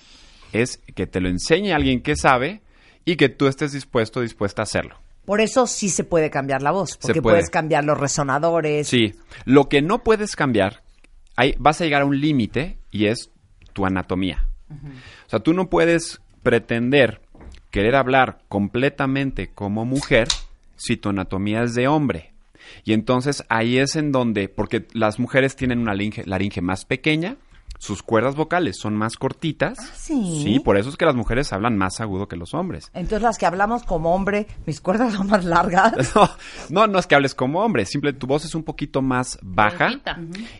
[0.52, 2.62] Es que te lo enseñe alguien que sabe
[3.10, 4.96] y que tú estés dispuesto, dispuesta a hacerlo.
[5.24, 7.36] Por eso sí se puede cambiar la voz, porque puede.
[7.36, 8.88] puedes cambiar los resonadores.
[8.88, 9.14] Sí.
[9.44, 10.82] Lo que no puedes cambiar,
[11.36, 13.30] ahí vas a llegar a un límite y es
[13.72, 14.46] tu anatomía.
[15.26, 17.20] O sea, tú no puedes pretender
[17.70, 20.28] querer hablar completamente como mujer
[20.76, 22.32] si tu anatomía es de hombre.
[22.84, 27.36] Y entonces ahí es en donde, porque las mujeres tienen una laringe, laringe más pequeña,
[27.82, 29.78] sus cuerdas vocales son más cortitas.
[29.96, 30.42] sí?
[30.44, 32.90] Sí, por eso es que las mujeres hablan más agudo que los hombres.
[32.92, 35.94] Entonces las que hablamos como hombre, mis cuerdas son más largas.
[36.14, 36.28] No,
[36.68, 39.86] no, no es que hables como hombre, simple tu voz es un poquito más baja
[39.88, 40.18] Ronquita.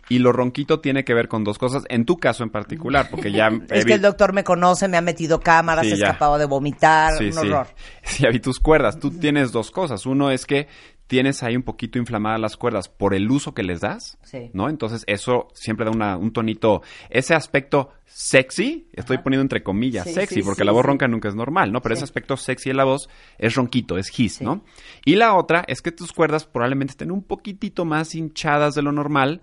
[0.09, 3.31] y lo ronquito tiene que ver con dos cosas, en tu caso en particular, porque
[3.33, 6.47] ya Es que el doctor me conoce, me ha metido cámaras, Sí, he escapado de
[6.47, 7.39] vomitar, Sí, un sí.
[7.39, 7.67] horror.
[8.03, 8.99] Sí, ya vi tus cuerdas.
[8.99, 10.07] Tú tienes dos cosas.
[10.07, 10.69] Uno es que
[11.11, 14.49] tienes ahí un poquito inflamadas las cuerdas por el uso que les das, Sí.
[14.53, 14.69] ¿no?
[14.69, 20.15] Entonces eso siempre da una- un tonito, ese aspecto sexy, estoy poniendo entre comillas Sí,
[20.15, 20.87] sexy, sí, porque sí, la voz sí.
[20.87, 21.83] ronca nunca es normal, ¿no?
[21.83, 21.99] Pero Sí.
[21.99, 24.63] ese aspecto sexy de la voz es ronquito, es his, ¿no?
[25.05, 28.93] Y la otra es que tus cuerdas probablemente estén un poquitito más hinchadas de lo
[28.93, 29.41] normal,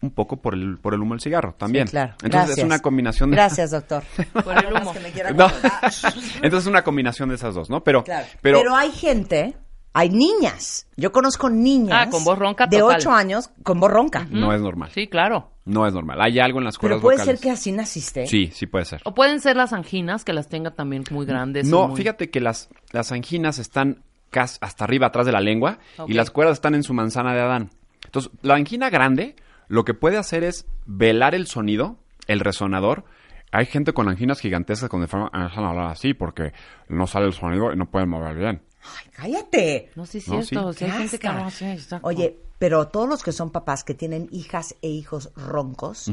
[0.00, 1.88] un poco por el, por el humo del cigarro también.
[1.88, 2.12] Sí, claro.
[2.22, 2.58] Entonces Gracias.
[2.58, 3.36] es una combinación de...
[3.36, 4.04] Gracias, doctor.
[4.32, 4.92] Por el humo.
[4.92, 5.46] Que me quiera No.
[6.36, 7.82] Entonces es una combinación de esas dos, ¿no?
[7.82, 8.26] Pero, Claro.
[8.40, 9.56] pero, Pero, hay gente,
[9.94, 10.86] hay niñas.
[10.96, 12.96] Yo conozco niñas Ah, con voz ronca de total.
[12.98, 14.26] 8 años con voz ronca.
[14.30, 14.90] no es normal.
[14.92, 15.50] Sí, claro.
[15.64, 16.20] No es normal.
[16.20, 17.40] Hay algo en las cuerdas Pero puede vocales.
[17.40, 18.26] ser que así naciste.
[18.26, 19.00] Sí, sí puede ser.
[19.04, 21.66] O pueden ser las anginas, que las tenga también muy grandes.
[21.66, 25.40] o No, muy- fíjate que las, las anginas están cas- hasta arriba, atrás de la
[25.40, 27.70] lengua, y las cuerdas están en su manzana de Adán.
[28.04, 29.36] Entonces, la angina grande
[29.68, 33.04] lo que puede hacer es velar el sonido, el resonador.
[33.52, 36.52] Hay gente con anginas gigantescas con forma empiezan a hablar así porque
[36.88, 38.62] no sale el sonido y no pueden mover bien.
[38.84, 39.90] Ay, cállate.
[39.96, 40.72] No, sí es No, cierto.
[40.72, 40.78] sí.
[40.80, 41.78] sí hay gente que no hace.
[42.02, 46.10] Oye, pero todos los que son papás que tienen hijas e hijos roncos,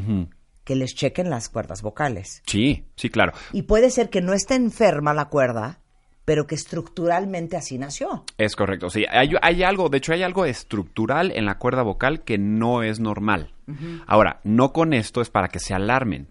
[0.63, 2.41] que les chequen las cuerdas vocales.
[2.45, 3.33] Sí, sí, claro.
[3.51, 5.79] Y puede ser que no esté enferma la cuerda,
[6.23, 8.25] pero que estructuralmente así nació.
[8.37, 9.05] Es correcto, sí.
[9.09, 12.99] Hay, hay algo, de hecho hay algo estructural en la cuerda vocal que no es
[12.99, 13.53] normal.
[14.05, 16.27] Ahora, no con esto es para que se alarmen.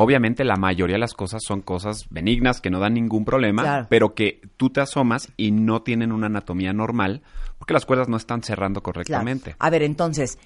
[0.00, 3.86] Obviamente la mayoría de las cosas son cosas benignas que no dan ningún problema, Claro.
[3.90, 7.22] pero que tú te asomas y no tienen una anatomía normal
[7.58, 8.92] porque las cuerdas no están cerrando Claro.
[8.94, 9.56] correctamente.
[9.58, 10.38] A ver, entonces,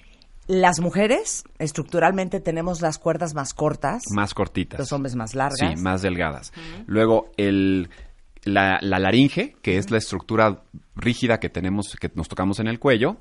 [0.47, 4.79] las mujeres estructuralmente tenemos las cuerdas más cortas, Más cortitas.
[4.79, 5.59] los hombres más largas.
[5.59, 6.51] Sí, más delgadas.
[6.87, 7.89] Luego, el,
[8.43, 10.63] la, la laringe, que es la estructura
[10.95, 13.17] rígida que tenemos, que nos tocamos en el cuello,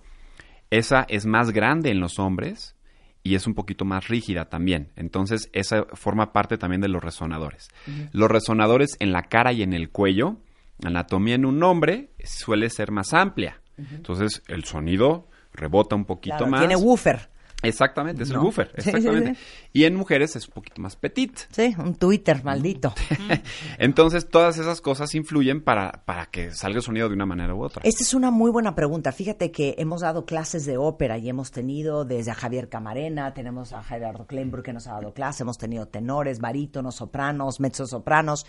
[0.71, 2.75] esa es más grande en los hombres
[3.23, 4.91] y es un poquito más rígida también.
[4.97, 7.69] Entonces, esa forma parte también de los resonadores.
[8.13, 10.39] Los resonadores en la cara y en el cuello,
[10.85, 13.61] anatomía en un hombre suele ser más amplia.
[13.79, 16.61] Entonces, el sonido rebota un poquito Claro, más.
[16.61, 17.31] Tiene woofer.
[17.63, 18.43] Exactamente, es el ¿No?
[18.43, 19.35] buffer, Sí, sí, exactamente.
[19.35, 19.41] sí.
[19.73, 21.39] Y en mujeres es un poquito más petit.
[21.51, 22.95] Sí, un Twitter maldito.
[23.79, 27.63] Entonces, todas esas cosas influyen para, para que salga el sonido de una manera u
[27.63, 27.83] otra.
[27.85, 29.13] Esta es una muy buena pregunta.
[29.13, 33.73] Fíjate que hemos dado clases de ópera y hemos tenido desde a Javier Camarena, tenemos
[33.73, 38.47] a Gerardo Kleinburg que nos ha dado clase, hemos tenido tenores, barítonos, sopranos, mezzosopranos.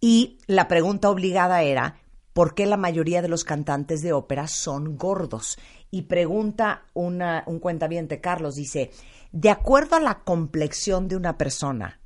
[0.00, 1.96] Y la pregunta obligada era,
[2.32, 5.58] ¿por qué la mayoría de los cantantes de ópera son gordos?
[5.90, 8.90] Y pregunta una, un cuentaviente, Carlos, dice,
[9.32, 11.98] de acuerdo a la complexión de una persona,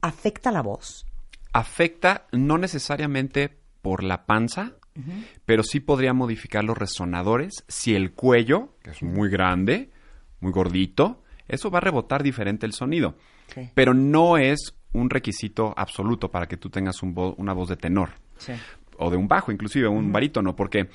[0.00, 1.06] ¿afecta la voz?
[1.52, 4.72] Afecta no necesariamente por la panza,
[5.46, 9.90] pero sí podría modificar los resonadores si el cuello, que es muy grande,
[10.40, 13.14] muy gordito, eso va a rebotar diferente el sonido.
[13.74, 17.76] Pero no es un requisito absoluto para que tú tengas un vo- una voz de
[17.76, 18.10] tenor.
[18.38, 18.52] Sí.
[18.98, 20.88] O de un bajo, inclusive, un barítono, porque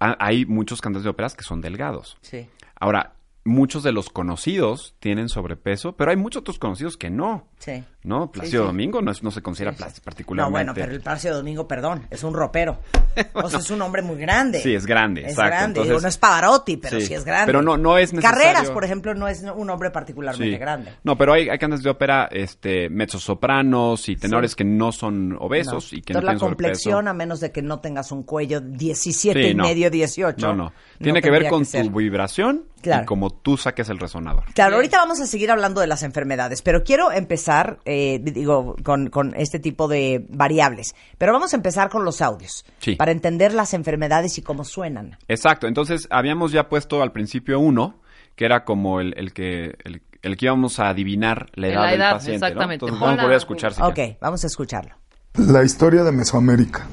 [0.00, 2.18] ha- hay muchos cantantes de óperas que son delgados.
[2.20, 2.48] Sí.
[2.78, 3.14] Ahora,
[3.44, 7.48] muchos de los conocidos tienen sobrepeso, pero hay muchos otros conocidos que no.
[7.58, 7.84] Sí.
[8.04, 8.30] ¿No?
[8.30, 8.66] Plácido sí.
[8.66, 9.82] Domingo no, es- no se considera Sí, sí.
[9.84, 10.50] plas- No, particularmente.
[10.52, 12.78] bueno, pero el Palacio Domingo, perdón, es un ropero.
[13.32, 14.60] O sea, es un hombre muy grande.
[14.60, 15.48] Sí, es grande, Es exacto.
[15.50, 15.64] grande.
[15.80, 17.46] Entonces- Digo, no es Pavarotti, pero sí, Sí, es grande.
[17.46, 20.58] pero no- no es necesario- Carreras, por ejemplo, no es un hombre particularmente Sí.
[20.58, 20.92] grande.
[21.04, 24.56] No, pero hay, hay cantantes de ópera, este, mezzosopranos y tenores Sí.
[24.58, 25.98] que no son obesos No.
[25.98, 26.48] y que no Entonces, la tienen sobrepeso.
[26.48, 29.64] complexión, a menos de que no tengas un cuello 17 Sí, y no.
[29.64, 30.46] medio, 18.
[30.48, 30.72] No, no.
[31.00, 31.86] Tiene que ver con ser.
[31.86, 33.02] tu vibración Claro.
[33.04, 34.44] y como tú saques el resonador.
[34.54, 39.08] Claro, ahorita vamos a seguir hablando de las enfermedades, pero quiero empezar, eh, digo, con,
[39.10, 40.94] con este tipo de variables.
[41.18, 42.96] Pero vamos a empezar con los audios, Sí.
[42.96, 45.16] para entender las enfermedades y cómo suenan.
[45.28, 45.66] Exacto.
[45.66, 48.00] Entonces, habíamos ya puesto al principio uno,
[48.36, 51.94] que era como el, el que el, el que íbamos a adivinar la edad, La
[51.94, 52.40] edad, del paciente.
[52.40, 52.46] ¿no?
[52.46, 52.74] exactamente.
[52.86, 54.16] Entonces, vamos a volver a escuchar si ok, quieres.
[54.20, 54.94] vamos a escucharlo.
[55.34, 56.86] La historia de Mesoamérica.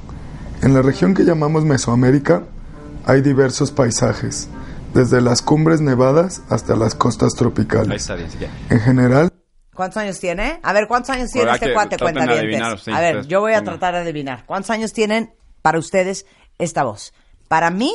[0.63, 2.43] En la región que llamamos Mesoamérica
[3.05, 4.47] hay diversos paisajes,
[4.93, 8.09] desde las cumbres nevadas hasta las costas Ahí tropicales.
[8.69, 9.31] En general,
[9.73, 10.59] ¿Cuántos años tiene?
[10.63, 13.93] A ver, ¿cuántos años tiene este cuate adivinar, sí, a ver, yo voy a tratar
[13.93, 14.45] de adivinar.
[14.45, 16.25] ¿Cuántos años tienen para ustedes
[16.57, 17.13] esta voz?
[17.47, 17.93] Para mí,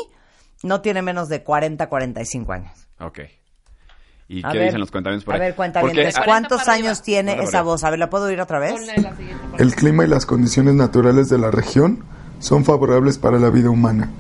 [0.63, 2.89] no tiene menos de 40, 45 años.
[3.01, 3.21] Ok.
[4.29, 5.41] ¿Y A qué ver, dicen los cuentavientes por A ahí?
[5.41, 7.05] ver, cuentavientes, Porque, ah, ¿cuántos años arriba.
[7.05, 7.85] tiene Para esa voz?
[7.85, 8.75] A ver, ¿la puedo oír otra vez?
[8.87, 9.15] La
[9.59, 12.05] El clima y las condiciones naturales de la región
[12.41, 14.11] son favorables para la vida humana.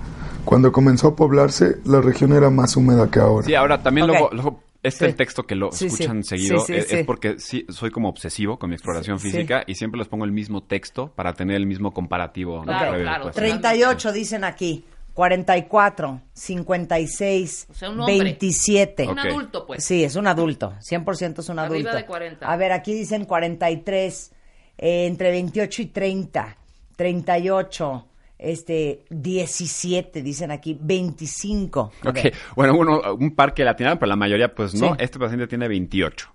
[0.44, 3.46] Cuando comenzó a poblarse, la región era más húmeda que ahora.
[3.46, 4.12] Sí, ahora también Ok.
[4.16, 5.16] luego, luego este Sí.
[5.16, 6.96] texto que lo Sí, escuchan Sí, seguido sí, es, sí.
[6.96, 10.24] es porque sí, soy como obsesivo con mi exploración Sí, física y siempre les pongo
[10.24, 12.62] el mismo texto para tener el mismo comparativo.
[12.62, 13.24] Claro, claro.
[13.26, 13.34] después.
[13.36, 18.18] 38 dicen aquí, 44, 56, O sea, un hombre.
[18.22, 19.04] 27.
[19.08, 19.24] Un Ok.
[19.26, 19.84] adulto, pues.
[19.84, 21.96] Sí, es un adulto, 100% es un Arriba adulto.
[21.96, 22.46] de 40.
[22.46, 24.32] A ver, aquí dicen 43,
[24.78, 26.56] eh, entre 28 y 30,
[26.96, 28.06] 38,
[28.38, 31.92] este, 17, dicen aquí, 25.
[32.04, 32.18] A Ok,
[32.54, 34.88] bueno, uno, un par que la atinaron, pero la mayoría pues no.
[34.88, 34.94] Sí.
[34.98, 36.28] Este paciente tiene 28.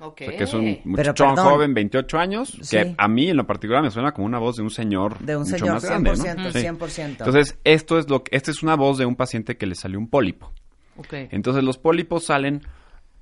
[0.00, 0.22] Ok.
[0.22, 2.76] O sea, que es un muchachón joven, 28 años, Sí.
[2.76, 5.36] que a mí en lo particular me suena como una voz de un señor De
[5.36, 6.16] un mucho señor, más grande, ¿no?
[6.16, 6.58] 100%, Sí.
[6.58, 7.24] 100%.
[7.24, 9.98] Entonces, esto es lo que, esta es una voz de un paciente que le salió
[10.00, 10.52] un pólipo.
[10.96, 11.12] Ok.
[11.30, 12.62] Entonces, los pólipos salen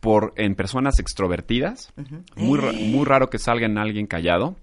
[0.00, 1.92] por en personas extrovertidas.
[2.36, 4.56] muy, ra- muy raro que salga en alguien callado.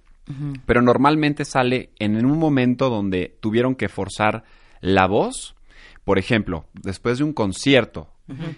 [0.66, 4.44] Pero normalmente sale en un momento donde tuvieron que forzar
[4.82, 5.56] la voz.
[6.04, 8.10] Por ejemplo, después de un concierto,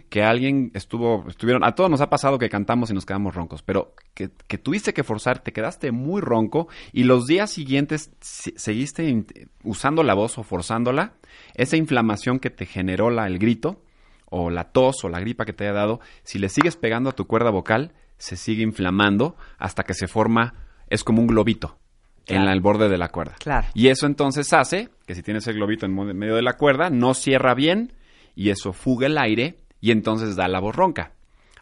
[0.10, 3.62] que alguien estuvo, estuvieron, a todos nos ha pasado que cantamos y nos quedamos roncos,
[3.62, 8.54] pero que, que tuviste que forzar, te quedaste muy ronco y los días siguientes si-
[8.58, 9.26] seguiste
[9.64, 11.14] usando la voz o forzándola,
[11.54, 13.84] esa inflamación que te generó la, el grito,
[14.32, 17.16] o la tos o la gripa que te haya dado, si le sigues pegando a
[17.16, 20.56] tu cuerda vocal, se sigue inflamando hasta que se forma,
[20.90, 21.78] es como un globito
[22.28, 23.36] en la- el borde de la cuerda.
[23.40, 23.68] Claro.
[23.74, 27.14] Y eso entonces hace que si tienes el globito en medio de la cuerda, no
[27.14, 27.94] cierra bien
[28.36, 31.14] y eso fuga el aire y entonces da la voz ronca.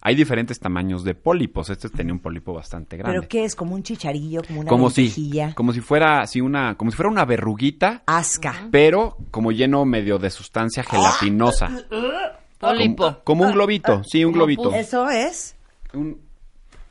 [0.01, 1.69] Hay diferentes tamaños de pólipos.
[1.69, 3.17] Este tenía un pólipo bastante grande.
[3.19, 3.55] ¿Pero qué es?
[3.55, 4.41] ¿Como un chicharillo?
[4.47, 8.67] ¿Como una como si, como si fuera así una, como si fuera una verruguita, Asca.
[8.71, 11.69] pero como lleno medio de sustancia gelatinosa.
[12.59, 13.03] Pólipo.
[13.03, 14.73] Como, como un globito, sí, un globito.
[14.73, 15.55] ¿Eso es?
[15.93, 16.19] Un-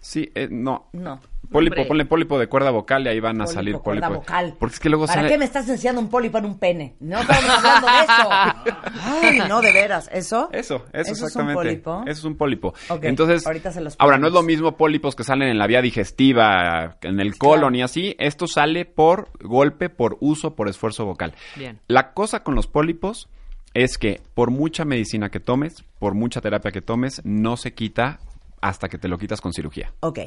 [0.01, 0.89] sí, eh, no.
[0.93, 1.21] No.
[1.51, 1.87] Pólipo, Hombre.
[1.87, 4.27] ponle pólipo de cuerda vocal y ahí van a Pólipo, salir cuerda pólipos.
[4.27, 4.55] vocal.
[4.59, 5.29] Porque es que luego ¿Para sale...
[5.29, 6.97] qué me estás enseñando un pólipo en un pene?
[7.01, 8.77] No estamos hablando de eso.
[9.05, 10.09] Ay, no, de veras.
[10.13, 10.49] ¿Eso?
[10.53, 11.57] Eso, eso, es exactamente.
[11.59, 12.03] un pólipo?
[12.07, 12.75] Eso es un pólipo.
[12.89, 14.47] Ok, Entonces, ahorita se los ahora no es lo ponemos.
[14.57, 18.17] mismo pólipos que salen en la vía digestiva, en el colon y así.
[18.19, 21.35] Esto sale por golpe, por uso, por esfuerzo vocal.
[21.57, 21.79] Bien.
[21.89, 23.29] La cosa con los pólipos
[23.75, 28.19] es que por mucha medicina que tomes, por mucha terapia que tomes, no se quita
[28.61, 29.93] hasta que te lo quitas con cirugía.
[30.01, 30.19] Ok.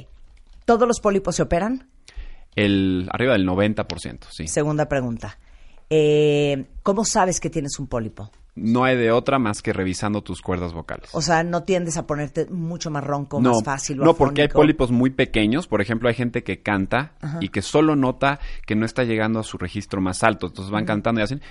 [0.70, 1.90] ¿Todos los pólipos se operan?
[2.56, 4.48] El, arriba del 90%, sí.
[4.48, 5.40] Segunda pregunta.
[5.90, 8.30] Eh, ¿Cómo sabes que tienes un pólipo?
[8.54, 11.10] No hay de otra más que revisando tus cuerdas vocales.
[11.14, 14.44] O sea, no tiendes a ponerte mucho más ronco, no, más fácil o no, porque
[14.44, 15.66] hay pólipos muy pequeños.
[15.66, 17.40] Por ejemplo, hay gente que canta Ajá.
[17.42, 20.46] y que solo nota que no está llegando a su registro más alto.
[20.46, 21.42] Entonces van cantando y hacen...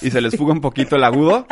[0.00, 1.46] Y se les fuga un poquito el agudo.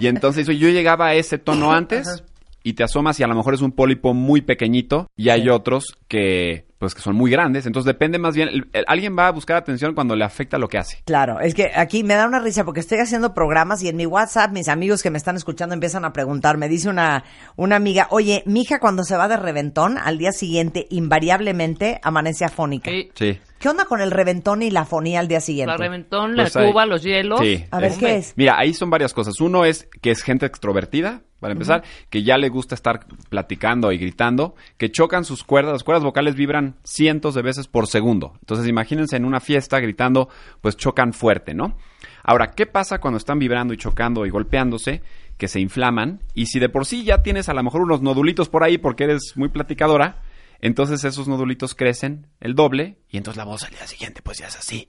[0.00, 2.24] Y entonces yo llegaba a ese tono antes
[2.62, 5.96] y te asomas y a lo mejor es un pólipo muy pequeñito y hay otros
[6.06, 7.66] que pues que son muy grandes.
[7.66, 8.48] Entonces depende más bien...
[8.48, 11.02] el- el- alguien va a buscar atención cuando le afecta lo que hace.
[11.04, 14.06] Claro, es que aquí me da una risa porque estoy haciendo programas y en mi
[14.06, 16.56] WhatsApp mis amigos que me están escuchando empiezan a preguntar.
[16.56, 17.24] Me dice una,
[17.56, 22.44] una amiga, oye, mi hija cuando se va de reventón, al día siguiente invariablemente amanece
[22.44, 22.90] afónica.
[22.90, 23.10] Sí.
[23.14, 23.38] Sí.
[23.58, 25.72] ¿Qué onda con el reventón y la afonía al día siguiente?
[25.72, 27.40] La reventón, la Pues hay- cuba, los hielos.
[27.40, 27.64] Sí.
[27.72, 28.32] A ver, Es- ¿qué es?
[28.36, 29.40] Mira, ahí son varias cosas.
[29.40, 33.98] Uno es que es gente extrovertida, para empezar, que ya le gusta estar platicando y
[33.98, 38.34] gritando, que chocan sus cuerdas, las cuerdas vocales vibran cientos de veces por segundo.
[38.40, 40.28] Entonces, imagínense en una fiesta gritando,
[40.60, 41.76] pues chocan fuerte, ¿no?
[42.22, 45.02] Ahora, ¿qué pasa cuando están vibrando y chocando y golpeándose?
[45.36, 48.48] Que se inflaman y si de por sí ya tienes a lo mejor unos nodulitos
[48.48, 50.20] por ahí porque eres muy platicadora,
[50.60, 54.48] entonces esos nodulitos crecen el doble y entonces la voz al día siguiente pues ya
[54.48, 54.88] es así.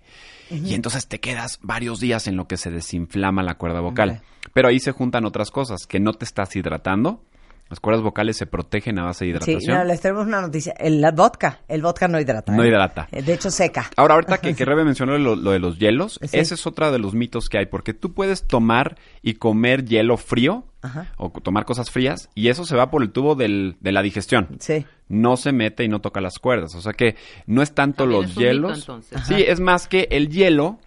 [0.49, 4.23] Y entonces te quedas varios días en lo que se desinflama la cuerda vocal.
[4.51, 7.23] Pero ahí se juntan otras cosas, que no te estás hidratando.
[7.69, 9.77] Las cuerdas vocales se protegen a base de Sí, hidratación.
[9.77, 10.73] no, les tenemos una noticia.
[10.79, 12.51] El la vodka, el vodka no hidrata.
[12.51, 12.67] No ¿eh?
[12.69, 13.07] hidrata.
[13.11, 13.91] Eh, De hecho, seca.
[13.95, 16.37] Ahora, ahorita que, que Rebe mencionó lo, lo de los hielos, Sí.
[16.39, 20.17] ese es otro de los mitos que hay, porque tú puedes tomar y comer hielo
[20.17, 21.13] frío Ajá.
[21.17, 24.47] o tomar cosas frías y eso se va por el tubo del- de la digestión.
[24.59, 24.85] Sí.
[25.07, 26.73] No se mete y no toca las cuerdas.
[26.73, 28.79] O sea que no es tanto También los es un mito, hielos.
[28.79, 29.21] entonces.
[29.27, 30.79] Sí, es más que el hielo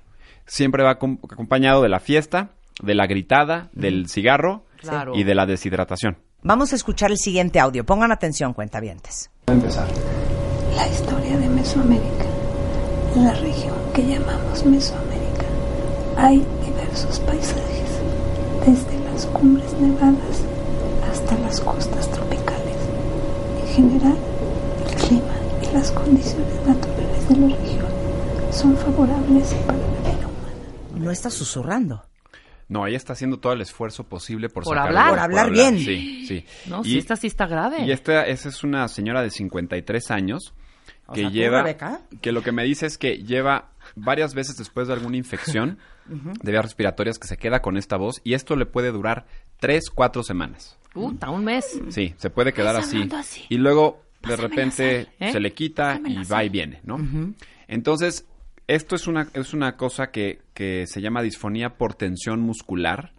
[0.46, 2.50] siempre va acom- acompañado de la fiesta,
[2.82, 5.12] de la gritada, del cigarro Claro.
[5.14, 6.18] y de la deshidratación.
[6.44, 7.86] Vamos a escuchar el siguiente audio.
[7.86, 9.30] Pongan atención, cuentavientes.
[9.46, 12.24] La historia de Mesoamérica,
[13.14, 15.46] la región que llamamos Mesoamérica.
[16.16, 17.90] Hay diversos paisajes,
[18.66, 20.42] desde las cumbres nevadas
[21.08, 22.76] hasta las costas tropicales.
[23.60, 24.16] En general,
[24.88, 27.86] el clima y las condiciones naturales de la región
[28.50, 31.04] son favorables para la vida humana.
[31.04, 32.02] No está susurrando.
[32.68, 35.10] No, ella está haciendo todo el esfuerzo posible por, Por hablar.
[35.10, 35.78] Por hablar bien.
[35.78, 36.44] Sí, sí.
[36.66, 37.84] No, sí, esta sí está grave.
[37.84, 40.54] Y esta esa es una señora de 53 años
[41.06, 41.76] O que sea, ¿tú, lleva
[42.20, 46.50] que lo que me dice es que lleva varias veces después de alguna infección de
[46.50, 49.26] vías respiratorias que se queda con esta voz y esto le puede durar
[49.60, 50.78] 3, 4 semanas.
[50.92, 51.80] Puta, un mes.
[51.88, 53.08] Sí, se puede quedar así.
[53.14, 53.44] así.
[53.48, 55.32] Y luego de repente sal, ¿eh?
[55.32, 56.46] se le quita y va sal.
[56.46, 56.98] y viene, ¿no?
[57.66, 58.26] Entonces,
[58.66, 63.12] esto es una, es una cosa que, que se llama disfonía por tensión muscular.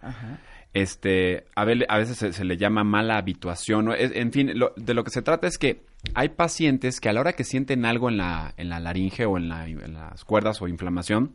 [0.74, 3.86] Este, a, ve- a veces se, se le llama mala habituación.
[3.86, 3.94] ¿no?
[3.94, 5.82] Es- en fin, lo- de lo que se trata es que
[6.16, 9.38] hay pacientes que a la hora que sienten algo en la, en la laringe o
[9.38, 11.34] en, la- en las cuerdas o inflamación,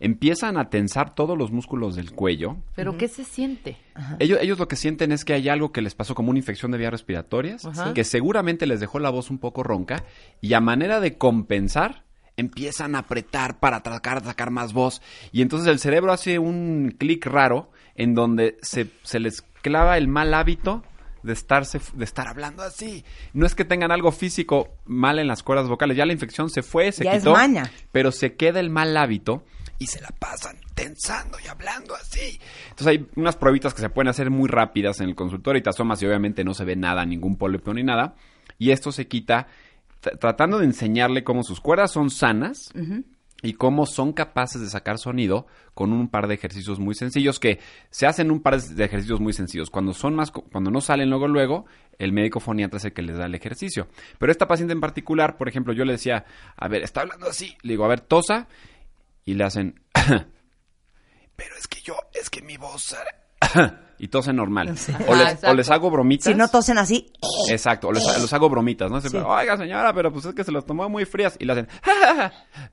[0.00, 2.56] empiezan a tensar todos los músculos del cuello.
[2.76, 3.76] ¿Pero qué se siente?
[4.20, 6.70] Ellos, ellos lo que sienten es que hay algo que les pasó como una infección
[6.70, 7.92] de vías respiratorias, Ajá.
[7.92, 10.04] que seguramente les dejó la voz un poco ronca,
[10.40, 12.04] y a manera de compensar,
[12.38, 15.02] empiezan a apretar para tratar de sacar más voz.
[15.32, 20.08] Y entonces el cerebro hace un clic raro en donde se, se les clava el
[20.08, 20.82] mal hábito
[21.22, 23.04] de, estarse, de estar hablando así.
[23.32, 26.62] No es que tengan algo físico mal en las cuerdas vocales, ya la infección se
[26.62, 27.70] fue, se Ya es quitó, maña.
[27.92, 29.44] pero se queda el mal hábito
[29.80, 32.40] y se la pasan tensando y hablando así.
[32.70, 35.70] Entonces hay unas pruebitas que se pueden hacer muy rápidas en el consultorio y te
[35.70, 38.14] asomas y obviamente no se ve nada, ningún pólipo ni nada.
[38.58, 39.48] Y esto se quita
[40.00, 42.72] tratando de enseñarle cómo sus cuerdas son sanas
[43.42, 47.60] y cómo son capaces de sacar sonido con un par de ejercicios muy sencillos que
[47.90, 49.70] se hacen un par de ejercicios muy sencillos.
[49.70, 51.66] Cuando son más, cuando no salen luego luego,
[51.98, 53.88] el médico foniatra es el que les da el ejercicio.
[54.18, 56.24] Pero esta paciente en particular, por ejemplo, yo le decía,
[56.56, 58.48] a ver, está hablando así, le digo, a ver, tosa,
[59.24, 59.80] y le hacen,
[61.36, 62.96] pero es que yo, es que mi voz,
[64.00, 64.68] y tosen normal.
[65.08, 65.50] O, Ah, les, exacto.
[65.50, 66.24] o les hago bromitas.
[66.32, 67.10] Si no tosen así,
[67.50, 69.00] Exacto, o les, los hago bromitas, ¿no?
[69.00, 69.16] Sí.
[69.16, 71.68] Oiga, señora, pero pues es que se los tomó muy frías y le hacen,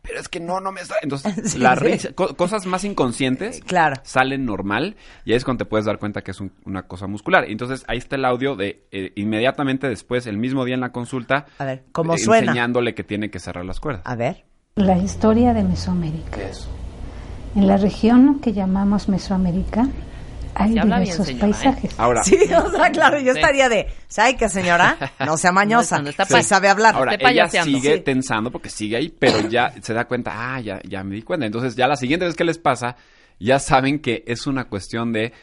[0.01, 0.95] pero es que no, no me está.
[1.01, 1.83] Entonces, Sí, la sí.
[1.85, 3.95] risa, co- cosas más inconscientes Claro.
[4.03, 7.07] salen normal y ahí es cuando te puedes dar cuenta que es un- una cosa
[7.07, 7.45] muscular.
[7.47, 11.45] Entonces, ahí está el audio de eh, inmediatamente después, el mismo día en la consulta,
[11.57, 12.51] a ver, ¿cómo eh, suena?
[12.51, 14.03] enseñándole que tiene que cerrar las cuerdas.
[14.05, 14.45] A ver.
[14.75, 16.37] La historia de Mesoamérica.
[17.55, 19.87] En la región que llamamos Mesoamérica
[20.55, 21.51] hay habla bien, diversos señora, ¿eh?
[21.51, 21.99] paisajes.
[21.99, 23.39] Ahora, Sí, o sea, claro, yo Sí.
[23.39, 24.97] estaría de, ¿sabe qué, señora?
[25.25, 26.95] No sea mañosa, No, está sí sabe hablar.
[26.95, 28.01] Ahora, Esté ella sigue Sí.
[28.01, 31.45] tensando porque sigue ahí, pero ya se da cuenta, ah, ya, ya me di cuenta.
[31.45, 32.95] Entonces, ya la siguiente vez que les pasa,
[33.39, 35.33] ya saben que es una cuestión de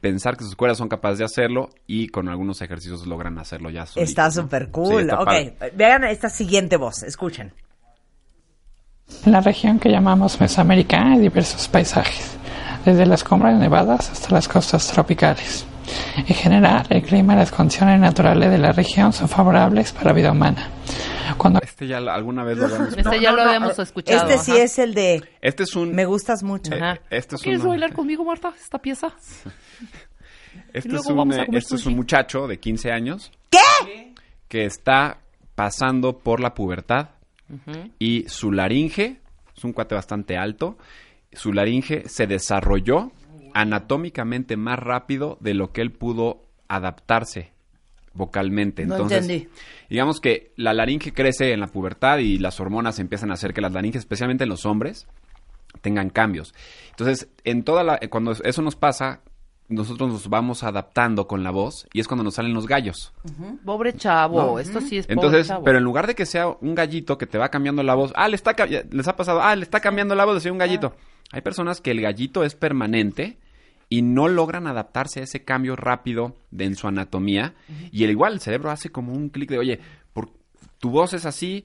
[0.00, 3.86] pensar que sus cuerdas son capaces de hacerlo y con algunos ejercicios logran hacerlo ya
[3.86, 4.32] solitos, Está ¿no?
[4.32, 5.02] súper Sí, cool.
[5.02, 5.54] está ok, padre.
[5.76, 7.52] vean esta siguiente voz, escuchen.
[9.24, 12.36] En la región que llamamos Mesoamérica hay diversos paisajes,
[12.86, 15.66] desde las cumbres nevadas hasta las costas tropicales.
[16.16, 20.12] En general, el clima y las condiciones naturales de la región son favorables para la
[20.14, 20.68] vida humana.
[21.36, 24.28] Cuando Este ya alguna vez lo habíamos Este ya lo habíamos escuchado.
[24.28, 24.62] Este sí ajá.
[24.62, 25.94] es el de, Este es un...
[25.94, 26.72] me gustas mucho.
[26.74, 29.08] eh, este es ¿Quieres uno- bailar conmigo, Marta, esta pieza?
[30.72, 34.14] Este Y luego es un, eh, este es un muchacho de 15 años ¿Qué?
[34.48, 35.18] que está
[35.54, 37.10] pasando por la pubertad
[37.98, 39.20] y su laringe,
[39.56, 40.76] es un cuate bastante alto,
[41.36, 43.12] su laringe se desarrolló
[43.54, 47.52] anatómicamente más rápido de lo que él pudo adaptarse
[48.14, 48.86] vocalmente.
[48.86, 49.48] No Entonces, entendí.
[49.90, 53.60] digamos que la laringe crece en la pubertad y las hormonas empiezan a hacer que
[53.60, 55.06] las laringes, especialmente en los hombres,
[55.82, 56.54] tengan cambios.
[56.90, 59.20] Entonces, en toda la, cuando eso nos pasa,
[59.68, 63.12] nosotros nos vamos adaptando con la voz y es cuando nos salen los gallos.
[63.64, 64.58] Pobre chavo, No.
[64.60, 65.64] esto sí es pobre Entonces, chavo.
[65.64, 68.28] pero en lugar de que sea un gallito que te va cambiando la voz, ah,
[68.28, 68.54] le está
[68.90, 70.94] les ha pasado, ah, le está cambiando la voz de ser un gallito.
[71.32, 73.38] Hay personas que el gallito es permanente
[73.88, 77.54] y no logran adaptarse a ese cambio rápido de en su anatomía
[77.92, 79.80] y el igual el cerebro hace como un clic de, oye,
[80.12, 80.30] por,
[80.78, 81.64] tu voz es así,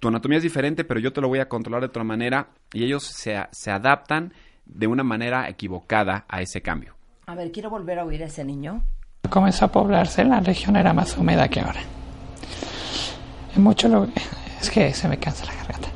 [0.00, 2.84] tu anatomía es diferente, pero yo te lo voy a controlar de otra manera y
[2.84, 4.32] ellos se, se adaptan
[4.66, 6.94] de una manera equivocada a ese cambio.
[7.26, 8.82] A ver, quiero volver a oír a ese niño.
[9.30, 11.80] comenzó a poblarse, la región era más húmeda que ahora.
[13.54, 14.08] En mucho lo...
[14.60, 15.91] Es que se me cansa la garganta.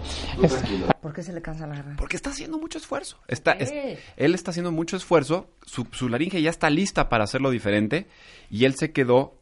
[1.01, 1.99] ¿Por qué se le cansa la garganta?
[2.01, 3.19] Porque está haciendo mucho esfuerzo.
[3.29, 3.65] Está, qué?
[3.93, 8.07] es- él está haciendo mucho esfuerzo, su, su laringe ya está lista para hacerlo diferente
[8.51, 9.35] y él se quedó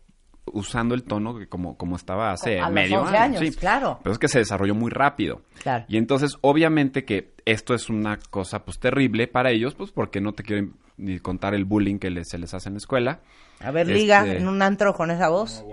[0.47, 3.39] usando el tono que como, como estaba hace A los medio 11 año.
[3.39, 3.59] años, sí.
[3.59, 3.99] claro.
[4.03, 5.41] Pero es que se desarrolló muy rápido.
[5.63, 5.85] Claro.
[5.89, 10.33] Y entonces, obviamente que esto es una cosa pues terrible para ellos, pues porque no
[10.33, 13.21] te quieren ni contar el bullying que les- se les hace en la escuela.
[13.61, 15.65] A ver, liga Este, en un antro con esa voz.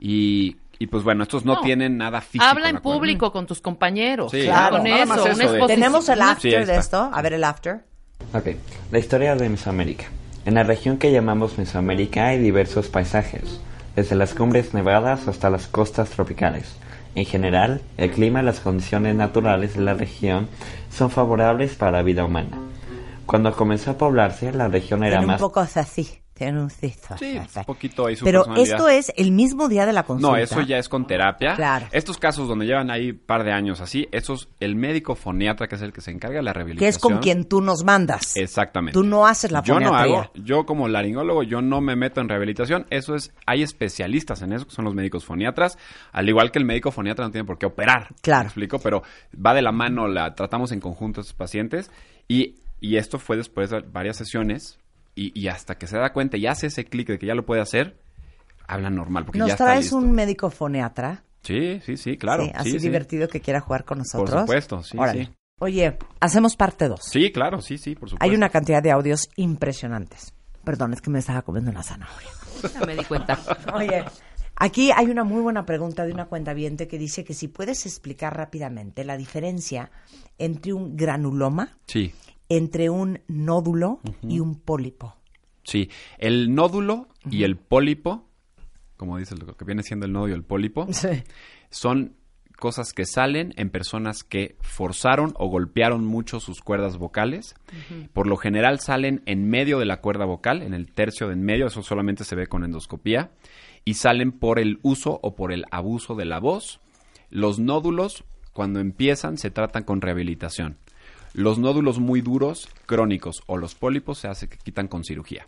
[0.00, 1.60] Y, y pues bueno, estos no, No.
[1.60, 2.44] tienen nada físico.
[2.44, 4.30] Habla en público con tus compañeros.
[4.30, 4.76] Sí, Claro.
[4.76, 5.66] Con nada eso, más eso.
[5.66, 7.10] Tenemos el Sí, after ahí de esto.
[7.12, 7.84] A ver el after.
[8.34, 8.46] Ok,
[8.92, 10.06] la historia de Mesoamérica.
[10.44, 13.60] En la región que llamamos Mesoamérica hay diversos paisajes,
[13.96, 16.76] desde las cumbres nevadas hasta las costas tropicales.
[17.14, 20.48] En general, el clima y las condiciones naturales de la región
[20.90, 22.56] son favorables para la vida humana.
[23.26, 25.40] Cuando comenzó a poblarse, la región era Tiene un más...
[25.40, 26.20] poco así.
[26.38, 26.70] Tiene un.
[26.70, 26.94] Sí,
[27.56, 30.28] un poquito ahí su Pero esto es el mismo día de la consulta.
[30.30, 31.56] No, eso ya es con terapia.
[31.56, 31.86] Claro.
[31.90, 35.74] Estos casos donde llevan ahí un par de años así, esos, el médico foniatra, que
[35.74, 36.88] es el que se encarga de la Que rehabilitación.
[36.88, 38.36] es con quien tú nos mandas.
[38.36, 38.92] Exactamente.
[38.92, 40.20] Tú no haces la Yo no foniatría.
[40.20, 42.86] hago, yo como laringólogo, yo no me meto en rehabilitación.
[42.90, 45.76] Eso es, hay especialistas en eso, que son los médicos foniatras.
[46.12, 48.14] Al igual que el médico foniatra no tiene por qué operar.
[48.22, 48.42] Claro.
[48.42, 48.78] ¿Me explico?
[48.78, 49.02] Pero
[49.34, 51.90] va de la mano, la tratamos en conjunto a estos pacientes.
[52.28, 54.78] Y, y esto fue después de varias sesiones.
[55.18, 57.44] Y, y hasta que se da cuenta y hace ese clic de que ya lo
[57.44, 57.98] puede hacer,
[58.66, 59.24] habla normal.
[59.24, 59.96] Porque ¿Nos ya está traes listo.
[59.96, 61.24] un médico foniatra?
[61.42, 62.44] Sí, sí, sí, claro.
[62.44, 62.86] Sí, así sí, sí.
[62.86, 64.40] divertido que quiera jugar con nosotros.
[64.42, 65.26] supuesto, sí, Órale.
[65.26, 65.32] sí.
[65.60, 67.00] Oye, hacemos parte 2.
[67.02, 68.24] Sí, claro, sí, sí, por supuesto.
[68.24, 70.32] Hay una cantidad de audios impresionantes.
[70.62, 72.28] Perdón, es que me estaba comiendo una zanahoria.
[72.74, 73.38] Ya me di cuenta.
[73.74, 74.04] Oye,
[74.56, 78.36] aquí hay una muy buena pregunta de una cuenta que dice que si puedes explicar
[78.36, 79.90] rápidamente la diferencia
[80.38, 82.12] entre un granuloma, Sí.
[82.48, 85.14] Entre un nódulo y un pólipo.
[85.64, 88.24] Sí, el nódulo y el pólipo,
[88.96, 91.08] como dice lo que viene siendo el nódulo y el pólipo, Sí.
[91.70, 92.14] son
[92.56, 97.54] cosas que salen en personas que forzaron o golpearon mucho sus cuerdas vocales.
[98.12, 101.42] Por lo general salen en medio de la cuerda vocal, en el tercio de en
[101.44, 103.30] medio, eso solamente se ve con endoscopía,
[103.84, 106.80] y salen por el uso o por el abuso de la voz.
[107.30, 110.78] Los nódulos, cuando empiezan, se tratan con rehabilitación.
[111.38, 115.46] Los nódulos muy duros, crónicos o los pólipos se hace que quitan con cirugía.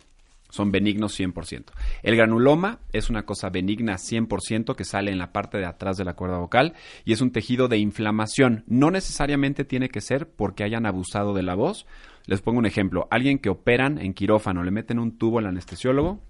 [0.49, 1.65] Son benignos 100%.
[2.01, 6.05] El granuloma es una cosa benigna 100% que sale en la parte de atrás de
[6.05, 8.63] la cuerda vocal y es un tejido de inflamación.
[8.67, 11.85] No necesariamente tiene que ser porque hayan abusado de la voz.
[12.25, 13.09] Les pongo un ejemplo.
[13.11, 16.21] Alguien que operan en quirófano, le meten un tubo al anestesiólogo,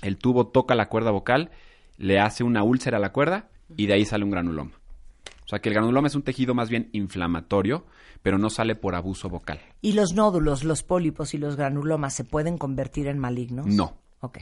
[0.00, 1.50] el tubo toca la cuerda vocal,
[1.98, 4.72] le hace una úlcera a la cuerda y de ahí sale un granuloma.
[5.44, 7.84] O sea que el granuloma es un tejido más bien inflamatorio,
[8.22, 9.60] pero no sale por abuso vocal.
[9.80, 13.66] ¿Y los nódulos, los pólipos y los granulomas se pueden convertir en malignos?
[13.66, 13.98] No.
[14.20, 14.38] Ok.